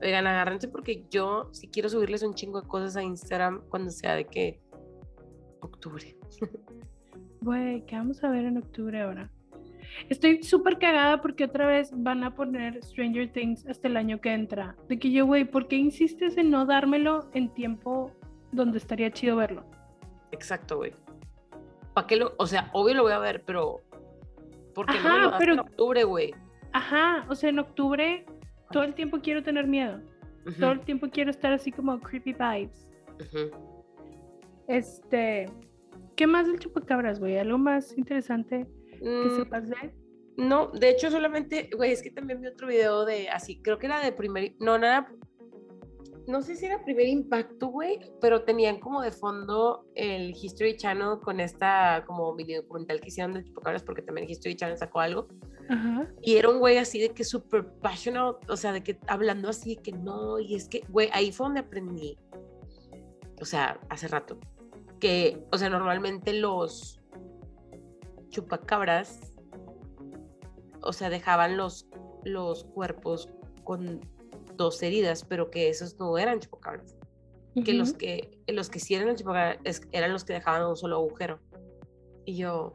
[0.00, 4.14] Oigan, agárrense porque yo sí quiero subirles un chingo de cosas a Instagram cuando sea
[4.14, 4.58] de que.
[5.60, 6.16] Octubre.
[7.40, 9.30] Güey, ¿qué vamos a ver en octubre ahora?
[10.08, 14.32] Estoy súper cagada porque otra vez van a poner Stranger Things hasta el año que
[14.32, 14.76] entra.
[14.88, 18.12] De que yo, güey, ¿por qué insistes en no dármelo en tiempo
[18.52, 19.64] donde estaría chido verlo?
[20.32, 20.92] Exacto, güey.
[21.94, 22.34] ¿Para qué lo.?
[22.38, 23.80] O sea, obvio lo voy a ver, pero.
[24.74, 26.34] Porque Ajá, lo das en pero- octubre, güey.
[26.72, 28.24] Ajá, o sea, en octubre
[28.70, 30.00] todo el tiempo quiero tener miedo.
[30.58, 32.88] Todo el tiempo quiero estar así como creepy vibes.
[34.68, 35.46] Este,
[36.20, 37.38] ¿qué más del chupacabras, güey?
[37.38, 38.68] ¿Algo más interesante
[39.00, 39.92] que Mm, sepas de él?
[40.36, 43.86] No, de hecho solamente, güey, es que también vi otro video de así, creo que
[43.86, 45.10] era de primer, no, era,
[46.26, 51.20] no sé si era primer impacto, güey, pero tenían como de fondo el History Channel
[51.22, 55.26] con esta como mini documental que hicieron de chupacabras, porque también History Channel sacó algo,
[55.70, 56.06] Ajá.
[56.20, 59.76] y era un güey así de que súper passionate, o sea, de que hablando así
[59.76, 62.18] de que no, y es que, güey, ahí fue donde aprendí,
[63.40, 64.38] o sea, hace rato,
[65.00, 67.00] que, o sea, normalmente los
[68.28, 69.32] chupacabras,
[70.82, 71.88] o sea, dejaban los,
[72.24, 73.28] los cuerpos
[73.64, 74.00] con
[74.56, 76.96] dos heridas, pero que esos no eran chupacabras,
[77.64, 79.58] que los que, los que sí eran chupacabras
[79.92, 81.40] eran los que dejaban un solo agujero.
[82.24, 82.72] Y yo,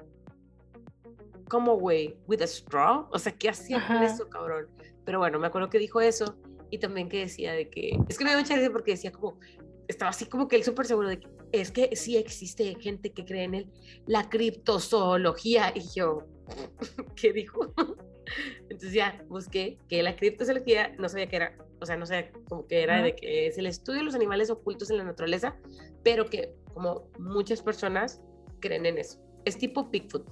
[1.48, 2.18] ¿cómo, güey?
[2.28, 3.08] ¿With a straw?
[3.12, 4.68] O sea, ¿qué hacía con eso, cabrón?
[5.06, 6.36] Pero bueno, me acuerdo que dijo eso
[6.72, 9.40] y también que decía de que, es que me dio mucha risa porque decía como,
[9.88, 13.26] estaba así como que él súper seguro de que es que sí existe gente que
[13.26, 13.72] cree en él,
[14.08, 15.72] la criptozoología.
[15.76, 16.20] Y yo,
[17.16, 17.74] ¿qué dijo?
[18.70, 22.68] Entonces ya busqué que la criptozoología no sabía qué era, o sea, no sé, como
[22.68, 25.56] que era de que es el estudio de los animales ocultos en la naturaleza,
[26.04, 28.22] pero que como muchas personas
[28.60, 29.20] creen en eso.
[29.46, 30.28] Es tipo Bigfoot.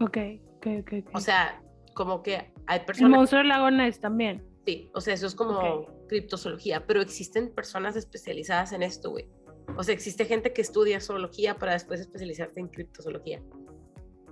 [0.00, 0.18] Ok,
[0.56, 0.92] ok, ok.
[1.06, 1.10] ok.
[1.14, 1.60] O sea,
[1.94, 3.10] como que hay el personas...
[3.10, 4.46] monstruo del lago Ness también.
[4.64, 5.93] Sí, o sea, eso es como Ok.
[6.14, 9.28] Criptozoología, pero existen personas especializadas en esto, güey.
[9.76, 13.42] O sea, existe gente que estudia zoología para después especializarse en criptozoología.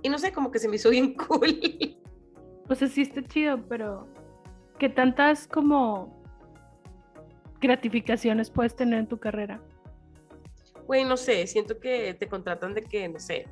[0.01, 1.59] Y no sé, como que se me hizo bien cool.
[2.69, 4.07] O sea, sí está chido, pero
[4.79, 6.23] ¿qué tantas como
[7.59, 9.61] gratificaciones puedes tener en tu carrera?
[10.87, 13.45] Güey, no sé, siento que te contratan de que, no sé.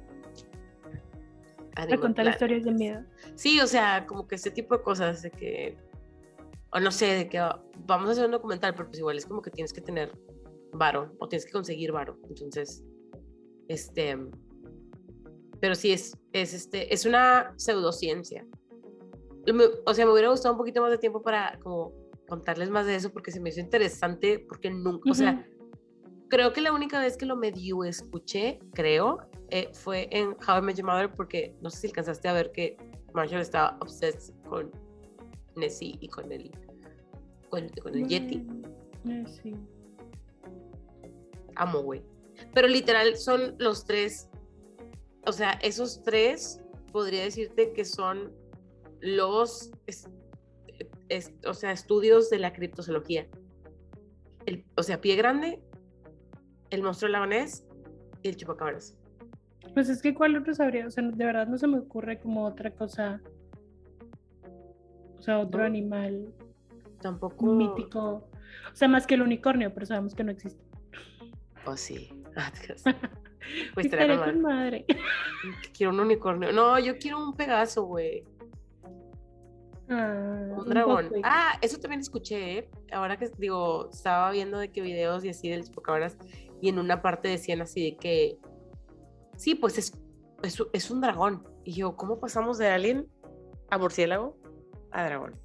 [1.76, 3.04] A Animal contar historias de miedo.
[3.36, 5.78] Sí, o sea, como que ese tipo de cosas, de que,
[6.74, 9.26] o no sé, de que ah, vamos a hacer un documental, pero pues igual es
[9.26, 10.18] como que tienes que tener
[10.74, 12.18] varo, o tienes que conseguir varo.
[12.30, 12.84] Entonces,
[13.68, 14.18] este,
[15.60, 18.46] pero sí es, es este, es una pseudociencia.
[19.86, 21.94] O sea, me hubiera gustado un poquito más de tiempo para como
[22.28, 25.46] contarles más de eso porque se me hizo interesante, porque nunca, o sea,
[26.30, 29.18] creo que la única vez que lo medio escuché, creo,
[29.50, 32.52] eh, fue en How I Met Your Mother, porque no sé si alcanzaste a ver
[32.54, 32.78] que
[33.14, 34.72] Marshall estaba obsessed con
[35.56, 36.52] Nessie y con el,
[37.52, 38.48] con, el Yeti.
[39.08, 39.56] Eh, sí.
[41.56, 42.02] Amo, güey.
[42.54, 44.30] Pero literal son los tres,
[45.28, 48.32] o sea, esos tres, podría decirte que son
[49.02, 49.72] los,
[51.46, 53.28] o sea, estudios de la criptozoología.
[54.46, 55.62] El, o sea, pie grande,
[56.72, 57.66] el monstruo lagonés
[58.24, 58.98] y el chupacabras.
[59.74, 62.46] Pues es que cuál otro sabría, o sea, de verdad no se me ocurre como
[62.46, 63.22] otra cosa.
[65.20, 66.34] O sea, otro animal.
[67.02, 67.46] Tampoco.
[67.46, 68.30] Mítico.
[68.72, 70.64] O sea, más que el unicornio, pero sabemos que no existe.
[71.66, 72.10] Oh, sí.
[73.74, 74.86] pues te con madre.
[75.74, 76.52] Quiero un unicornio.
[76.52, 78.24] No, yo quiero un Pegaso, güey.
[79.90, 81.10] Ah, un dragón.
[81.24, 82.70] ah, eso también escuché, ¿eh?
[82.94, 86.18] Ahora que digo, estaba viendo de qué videos y así del chupacabras
[86.62, 88.38] y en una parte decían así de que
[89.36, 89.92] sí, pues es,
[90.72, 91.46] es, un dragón.
[91.66, 93.08] Y yo, ¿cómo pasamos de alien
[93.70, 94.38] a murciélago
[94.92, 95.36] a dragón?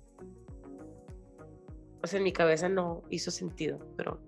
[2.02, 4.20] O sea, en mi cabeza no hizo sentido, pero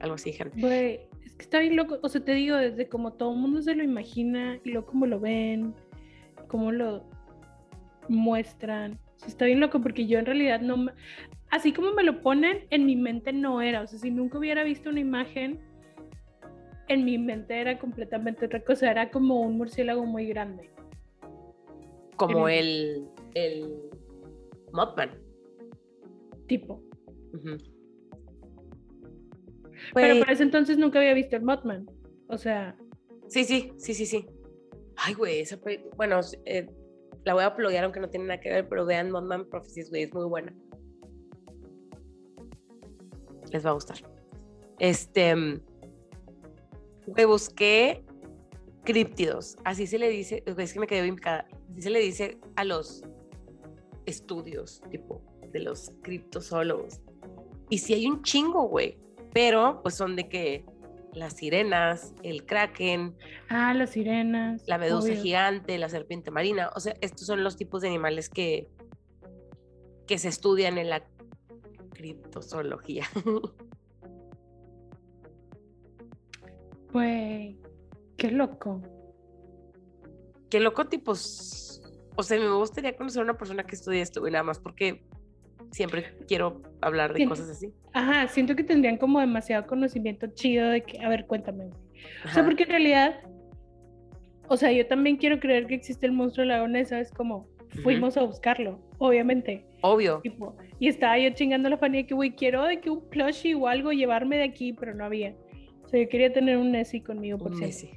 [0.00, 0.52] algo así dijeron.
[0.56, 1.98] Güey, es que está bien loco.
[2.02, 5.06] O sea, te digo, desde como todo el mundo se lo imagina y luego cómo
[5.06, 5.74] lo ven,
[6.48, 7.04] cómo lo
[8.08, 8.98] muestran.
[9.26, 10.86] está bien loco porque yo en realidad no...
[11.50, 13.82] Así como me lo ponen, en mi mente no era.
[13.82, 15.60] O sea, si nunca hubiera visto una imagen
[16.90, 20.70] en mi mente era completamente otra cosa, era como un murciélago muy grande.
[22.16, 23.72] Como el, el
[24.72, 25.10] Mothman.
[26.50, 26.82] Tipo.
[29.94, 31.88] Pero por ese entonces nunca había visto el Mothman.
[32.26, 32.76] O sea.
[33.28, 34.26] Sí, sí, sí, sí, sí.
[34.96, 35.60] Ay, güey, esa
[35.96, 36.68] bueno, eh,
[37.24, 40.02] la voy a pluguear aunque no tiene nada que ver, pero vean Mothman Prophecies, güey,
[40.02, 40.52] es muy buena.
[43.52, 43.98] Les va a gustar.
[44.80, 48.04] Este, me busqué
[48.82, 51.16] críptidos, así se le dice, es que me quedé bien
[51.70, 53.04] así se le dice a los
[54.10, 57.00] estudios, tipo, de los criptozoólogos.
[57.68, 58.98] Y sí hay un chingo, güey,
[59.32, 60.64] pero pues son de que
[61.12, 63.16] las sirenas, el kraken.
[63.48, 64.62] Ah, las sirenas.
[64.66, 66.70] La medusa gigante, la serpiente marina.
[66.76, 68.68] O sea, estos son los tipos de animales que,
[70.06, 71.04] que se estudian en la
[71.94, 73.04] criptozoología.
[76.92, 77.56] Güey,
[78.16, 78.82] qué loco.
[80.48, 81.80] Qué loco, tipos.
[82.20, 85.02] O sea, me gustaría conocer a una persona que estudie esto, güey, nada más porque
[85.70, 87.72] siempre quiero hablar de cosas así.
[87.94, 91.70] Ajá, siento que tendrían como demasiado conocimiento chido de que, a ver, cuéntame.
[92.26, 93.20] O sea, porque en realidad,
[94.48, 97.10] o sea, yo también quiero creer que existe el monstruo de ¿sabes?
[97.10, 97.48] Como
[97.82, 99.64] fuimos a buscarlo, obviamente.
[99.80, 100.20] Obvio.
[100.78, 103.92] y estaba yo chingando la fanía que, güey, quiero de que un plushie o algo
[103.92, 105.34] llevarme de aquí, pero no había
[105.98, 107.90] yo quería tener un Nessie conmigo por siempre.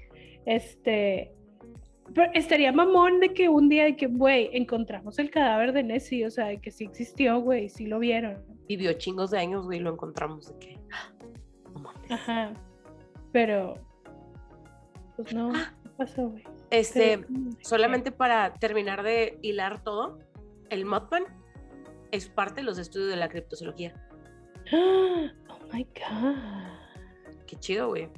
[0.46, 1.32] Este,
[2.14, 6.26] pero estaría mamón de que un día de que, güey, encontramos el cadáver de Nessie,
[6.26, 8.44] o sea, de que sí existió, güey, sí lo vieron.
[8.68, 10.80] Vivió chingos de años, güey, lo encontramos de que.
[12.10, 12.54] Ajá.
[13.32, 13.76] Pero,
[15.16, 15.74] pues no, ah.
[15.98, 16.44] pasó, güey.
[16.70, 17.26] Este,
[17.62, 20.20] solamente para terminar de hilar todo,
[20.70, 21.24] el Mothman
[22.12, 23.94] es parte de los estudios de la criptozoología.
[25.50, 26.74] Oh my god
[27.54, 28.10] qué chido, güey.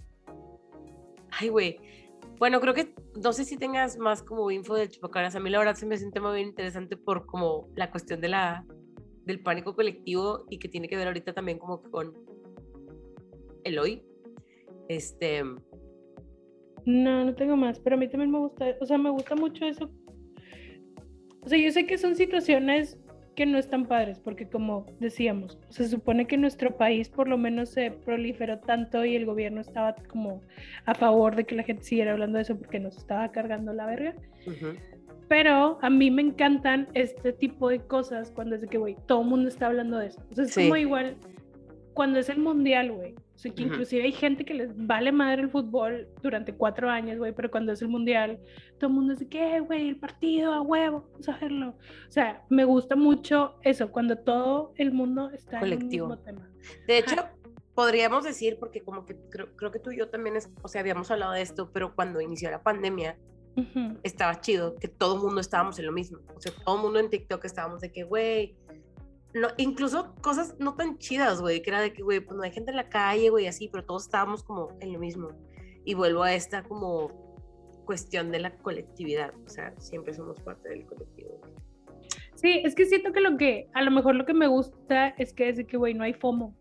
[1.32, 1.80] Ay, güey.
[2.38, 5.36] Bueno, creo que no sé si tengas más como info del chupacabras.
[5.36, 8.20] A mí la verdad se me hace un tema muy interesante por como la cuestión
[8.20, 8.66] de la,
[9.26, 12.14] del pánico colectivo y que tiene que ver ahorita también como con
[13.64, 14.04] el hoy.
[14.90, 15.44] Este...
[16.86, 19.66] No, no tengo más, pero a mí también me gusta, o sea, me gusta mucho
[19.66, 19.90] eso.
[21.42, 23.00] O sea, yo sé que son situaciones
[23.36, 27.70] que no están padres, porque como decíamos, se supone que nuestro país por lo menos
[27.70, 30.42] se proliferó tanto y el gobierno estaba como
[30.86, 33.86] a favor de que la gente siguiera hablando de eso porque nos estaba cargando la
[33.86, 34.16] verga.
[35.28, 39.22] Pero a mí me encantan este tipo de cosas cuando es de que, güey, todo
[39.22, 40.22] el mundo está hablando de eso.
[40.32, 41.18] O sea, es como igual
[41.94, 43.16] cuando es el mundial, güey.
[43.36, 47.18] O sea, que inclusive hay gente que les vale madre el fútbol durante cuatro años,
[47.18, 48.40] güey, pero cuando es el mundial,
[48.80, 51.76] todo el mundo dice que, güey, el partido a huevo, vamos a hacerlo.
[52.08, 56.06] O sea, me gusta mucho eso, cuando todo el mundo está Colectivo.
[56.06, 56.50] en el mismo tema.
[56.88, 57.16] De hecho,
[57.74, 60.80] podríamos decir, porque como que creo, creo, que tú y yo también, es, o sea,
[60.80, 63.18] habíamos hablado de esto, pero cuando inició la pandemia,
[64.04, 66.20] estaba chido que todo el mundo estábamos en lo mismo.
[66.36, 68.56] O sea, todo el mundo en TikTok estábamos de que, güey,
[69.36, 72.52] no, incluso cosas no tan chidas, güey, que era de que, güey, pues no hay
[72.52, 75.30] gente en la calle, güey, así, pero todos estábamos como en lo mismo.
[75.84, 77.12] Y vuelvo a esta como
[77.86, 81.40] cuestión de la colectividad, o sea, siempre somos parte del colectivo.
[82.36, 85.34] Sí, es que siento que lo que, a lo mejor lo que me gusta es
[85.34, 86.56] que es de que, güey, no hay FOMO.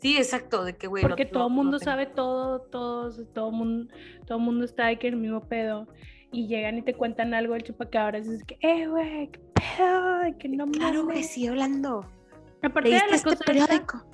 [0.00, 1.02] Sí, exacto, de que, güey.
[1.02, 3.92] no- Porque no- todo el no mundo tengo- sabe todo, todos, todo mundo,
[4.26, 5.86] todo mundo está de que el mismo pedo.
[6.32, 8.26] Y llegan y te cuentan algo del chupacabras.
[8.26, 9.40] Y es que, eh, güey, qué
[9.76, 11.30] pedo, de que no Claro, mames".
[11.30, 12.06] sigue hablando.
[12.62, 14.04] Aparte de ¿Leíste la este periódico?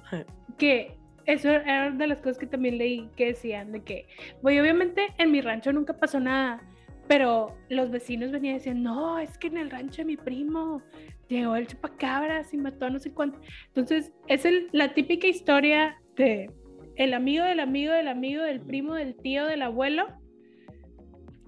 [0.58, 4.06] que eso era de las cosas que también leí que decían de que,
[4.42, 6.60] güey, obviamente en mi rancho nunca pasó nada,
[7.08, 10.82] pero los vecinos venían y decían, no, es que en el rancho de mi primo
[11.28, 13.40] llegó el chupacabras y mató a no sé cuánto.
[13.68, 16.50] Entonces, es el, la típica historia de
[16.94, 20.06] el amigo del amigo del amigo del primo del tío del abuelo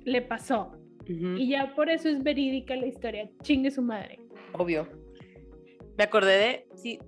[0.05, 0.73] le pasó.
[1.09, 3.31] Y ya por eso es verídica la historia.
[3.43, 4.21] Chingue su madre.
[4.53, 4.89] Obvio.
[5.97, 6.99] Me acordé de, sí,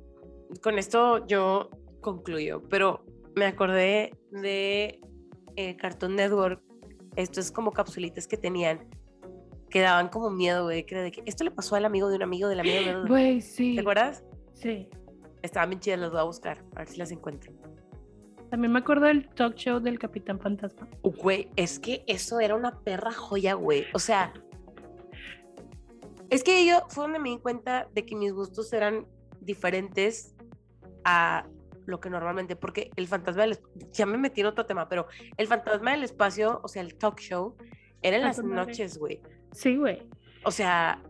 [0.62, 1.70] con esto yo
[2.00, 3.04] concluyo, pero
[3.36, 5.00] me acordé de
[5.56, 6.62] eh, Cartoon Network,
[7.16, 8.88] estos como capsulitas que tenían,
[9.68, 12.22] que daban como miedo, güey, que de que esto le pasó al amigo de un
[12.22, 13.74] amigo del amigo de un Güey, sí.
[13.74, 14.24] ¿Te acuerdas?
[14.54, 14.88] Sí.
[15.42, 17.52] Estaban bien chidas, las voy a buscar, a ver si las encuentro.
[18.50, 20.88] También me acuerdo del talk show del Capitán Fantasma.
[21.02, 23.86] Güey, es que eso era una perra joya, güey.
[23.94, 24.32] O sea,
[26.30, 29.06] es que yo fue donde me di cuenta de que mis gustos eran
[29.40, 30.34] diferentes
[31.04, 31.46] a
[31.86, 35.06] lo que normalmente, porque el fantasma del espacio, ya me metí en otro tema, pero
[35.36, 37.56] el fantasma del espacio, o sea, el talk show,
[38.02, 39.20] era en las noches, güey.
[39.52, 40.02] Sí, güey.
[40.44, 41.02] O sea,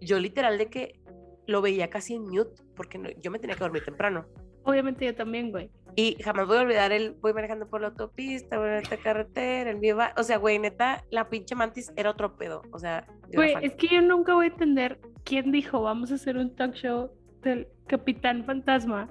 [0.00, 1.00] yo literal de que
[1.46, 4.26] lo veía casi en mute, porque no- yo me tenía que dormir temprano.
[4.62, 5.70] Obviamente yo también, güey.
[5.96, 9.70] Y jamás voy a olvidar el voy manejando por la autopista, voy en esta carretera,
[9.70, 10.12] el mío va.
[10.16, 12.62] O sea, güey, neta, la pinche mantis era otro pedo.
[12.72, 16.36] O sea, Güey, es que yo nunca voy a entender quién dijo vamos a hacer
[16.36, 17.10] un talk show
[17.42, 19.08] del Capitán Fantasma.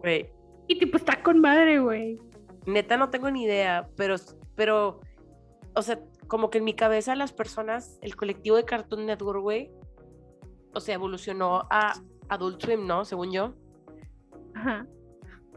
[0.00, 0.32] Güey,
[0.66, 2.18] Y tipo, está con madre, güey.
[2.66, 4.16] neta no tengo ni idea, pero,
[4.54, 5.00] pero,
[5.74, 9.70] o sea, como que en mi cabeza las personas, el colectivo de Cartoon Network, güey,
[10.72, 11.92] o sea, evolucionó a
[12.28, 13.04] Adult Swim, ¿no?
[13.04, 13.54] Según yo.
[14.54, 14.86] Ajá.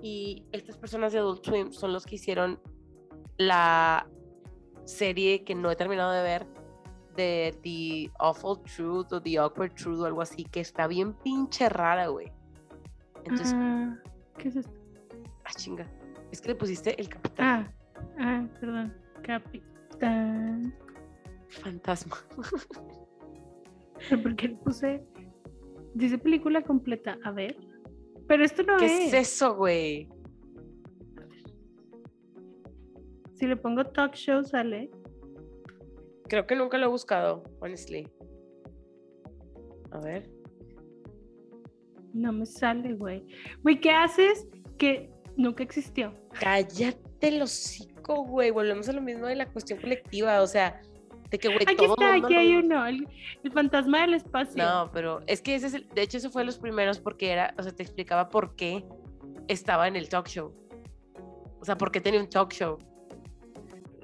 [0.06, 2.60] Y estas personas de Adult Swim son los que hicieron
[3.38, 4.06] la
[4.84, 6.46] serie que no he terminado de ver
[7.16, 11.70] de The Awful Truth o The Awkward Truth o algo así, que está bien pinche
[11.70, 12.32] rara, güey.
[13.24, 13.96] Entonces, Ah,
[14.38, 14.74] ¿Qué es esto?
[15.46, 15.88] ah, chinga.
[16.32, 17.74] Es que le pusiste el capitán Ah,
[18.20, 18.94] ah, perdón.
[19.24, 20.76] Capitán.
[21.48, 22.18] fantasma.
[24.10, 25.02] ¿Pero por qué le puse?
[25.94, 27.18] Dice película completa.
[27.24, 27.56] A ver.
[28.28, 29.14] Pero esto no ¿Qué es.
[29.14, 30.10] es eso, güey?
[33.34, 34.90] Si le pongo talk show, sale.
[36.30, 38.08] Creo que nunca lo he buscado, honestly.
[39.92, 40.30] A ver.
[42.14, 43.26] No me sale, güey.
[43.64, 44.48] Güey, ¿qué haces
[44.78, 46.14] que nunca existió?
[46.40, 48.52] Cállate el hocico, güey.
[48.52, 50.42] Volvemos a lo mismo de la cuestión colectiva.
[50.42, 50.82] O sea,
[51.34, 52.86] de que, güey, Aquí todo está, mundo aquí lo- hay uno.
[52.86, 53.08] El,
[53.44, 54.64] el fantasma del espacio.
[54.64, 57.54] No, pero es que ese es el, de hecho ese fue los primeros porque era,
[57.58, 58.86] o sea, te explicaba por qué
[59.48, 60.54] estaba en el talk show.
[61.60, 62.78] O sea, por qué tenía un talk show.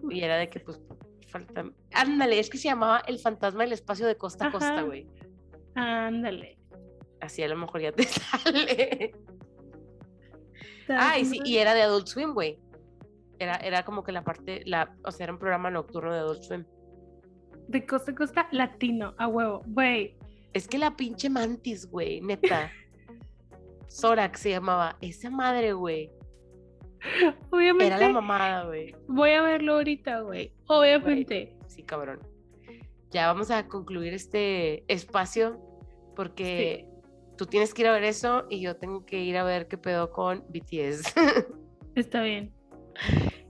[0.10, 0.82] Y era de que pues
[1.28, 1.64] falta
[1.94, 5.06] Ándale, es que se llamaba El fantasma del espacio de costa a costa, güey.
[5.76, 6.58] Ándale.
[7.22, 9.12] Así a lo mejor ya te sale.
[10.88, 12.58] Ay, sí, y era de Adult Swim, güey.
[13.38, 16.42] Era, era como que la parte, la, o sea, era un programa nocturno de Adult
[16.44, 16.66] Swim.
[17.70, 19.62] De costa a costa, latino, a huevo.
[19.68, 20.16] Güey,
[20.54, 22.72] Es que la pinche mantis, güey, neta.
[23.92, 24.98] Zorax se llamaba.
[25.02, 26.10] Esa madre, güey.
[27.52, 27.86] obviamente.
[27.86, 28.96] Era la mamada, güey.
[29.08, 30.52] Voy a verlo ahorita, güey.
[30.68, 31.56] Obviamente.
[31.68, 32.20] Sí, cabrón.
[33.12, 35.60] Ya vamos a concluir este espacio
[36.16, 36.88] porque
[37.38, 39.78] tú tienes que ir a ver eso y yo tengo que ir a ver qué
[39.78, 41.14] pedo con BTS.
[41.96, 42.52] Está bien.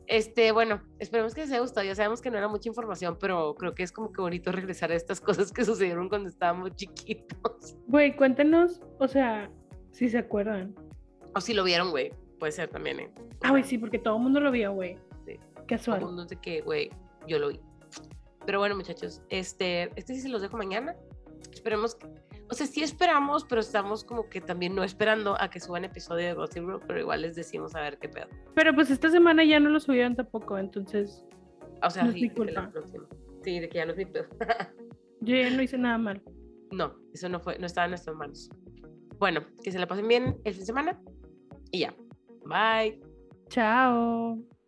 [0.09, 1.85] Este, bueno, esperemos que les haya gustado.
[1.85, 4.91] Ya sabemos que no era mucha información, pero creo que es como que bonito regresar
[4.91, 7.77] a estas cosas que sucedieron cuando estábamos chiquitos.
[7.85, 9.51] Güey, cuéntanos, o sea,
[9.91, 10.73] si se acuerdan.
[11.35, 12.11] O si lo vieron, güey.
[12.39, 13.11] Puede ser también, ¿eh?
[13.43, 14.97] Ah, güey, sí, porque todo el mundo lo vio, güey.
[15.27, 15.37] Sí.
[15.37, 15.99] todo Casual.
[15.99, 16.89] el mundo de que, güey,
[17.27, 17.59] yo lo vi.
[18.47, 20.95] Pero bueno, muchachos, este, este sí se los dejo mañana.
[21.53, 22.07] Esperemos que,
[22.49, 26.27] o sea, sí esperamos, pero estamos como que también no esperando a que suban episodio
[26.27, 28.27] de Gossip Girl, pero igual les decimos a ver qué pedo.
[28.55, 31.25] Pero pues esta semana ya no lo subieron tampoco, entonces
[31.83, 33.07] O sea, No sí, de la próxima.
[33.43, 34.25] Sí, de que ya no es mi pedo.
[35.21, 36.21] yo ya no hice nada mal.
[36.71, 38.49] no, eso no fue, no estaba en nuestras manos.
[39.19, 41.01] Bueno, que se la pasen bien el fin de semana
[41.71, 41.93] y ya.
[42.45, 42.99] Bye.
[43.49, 44.58] Chao.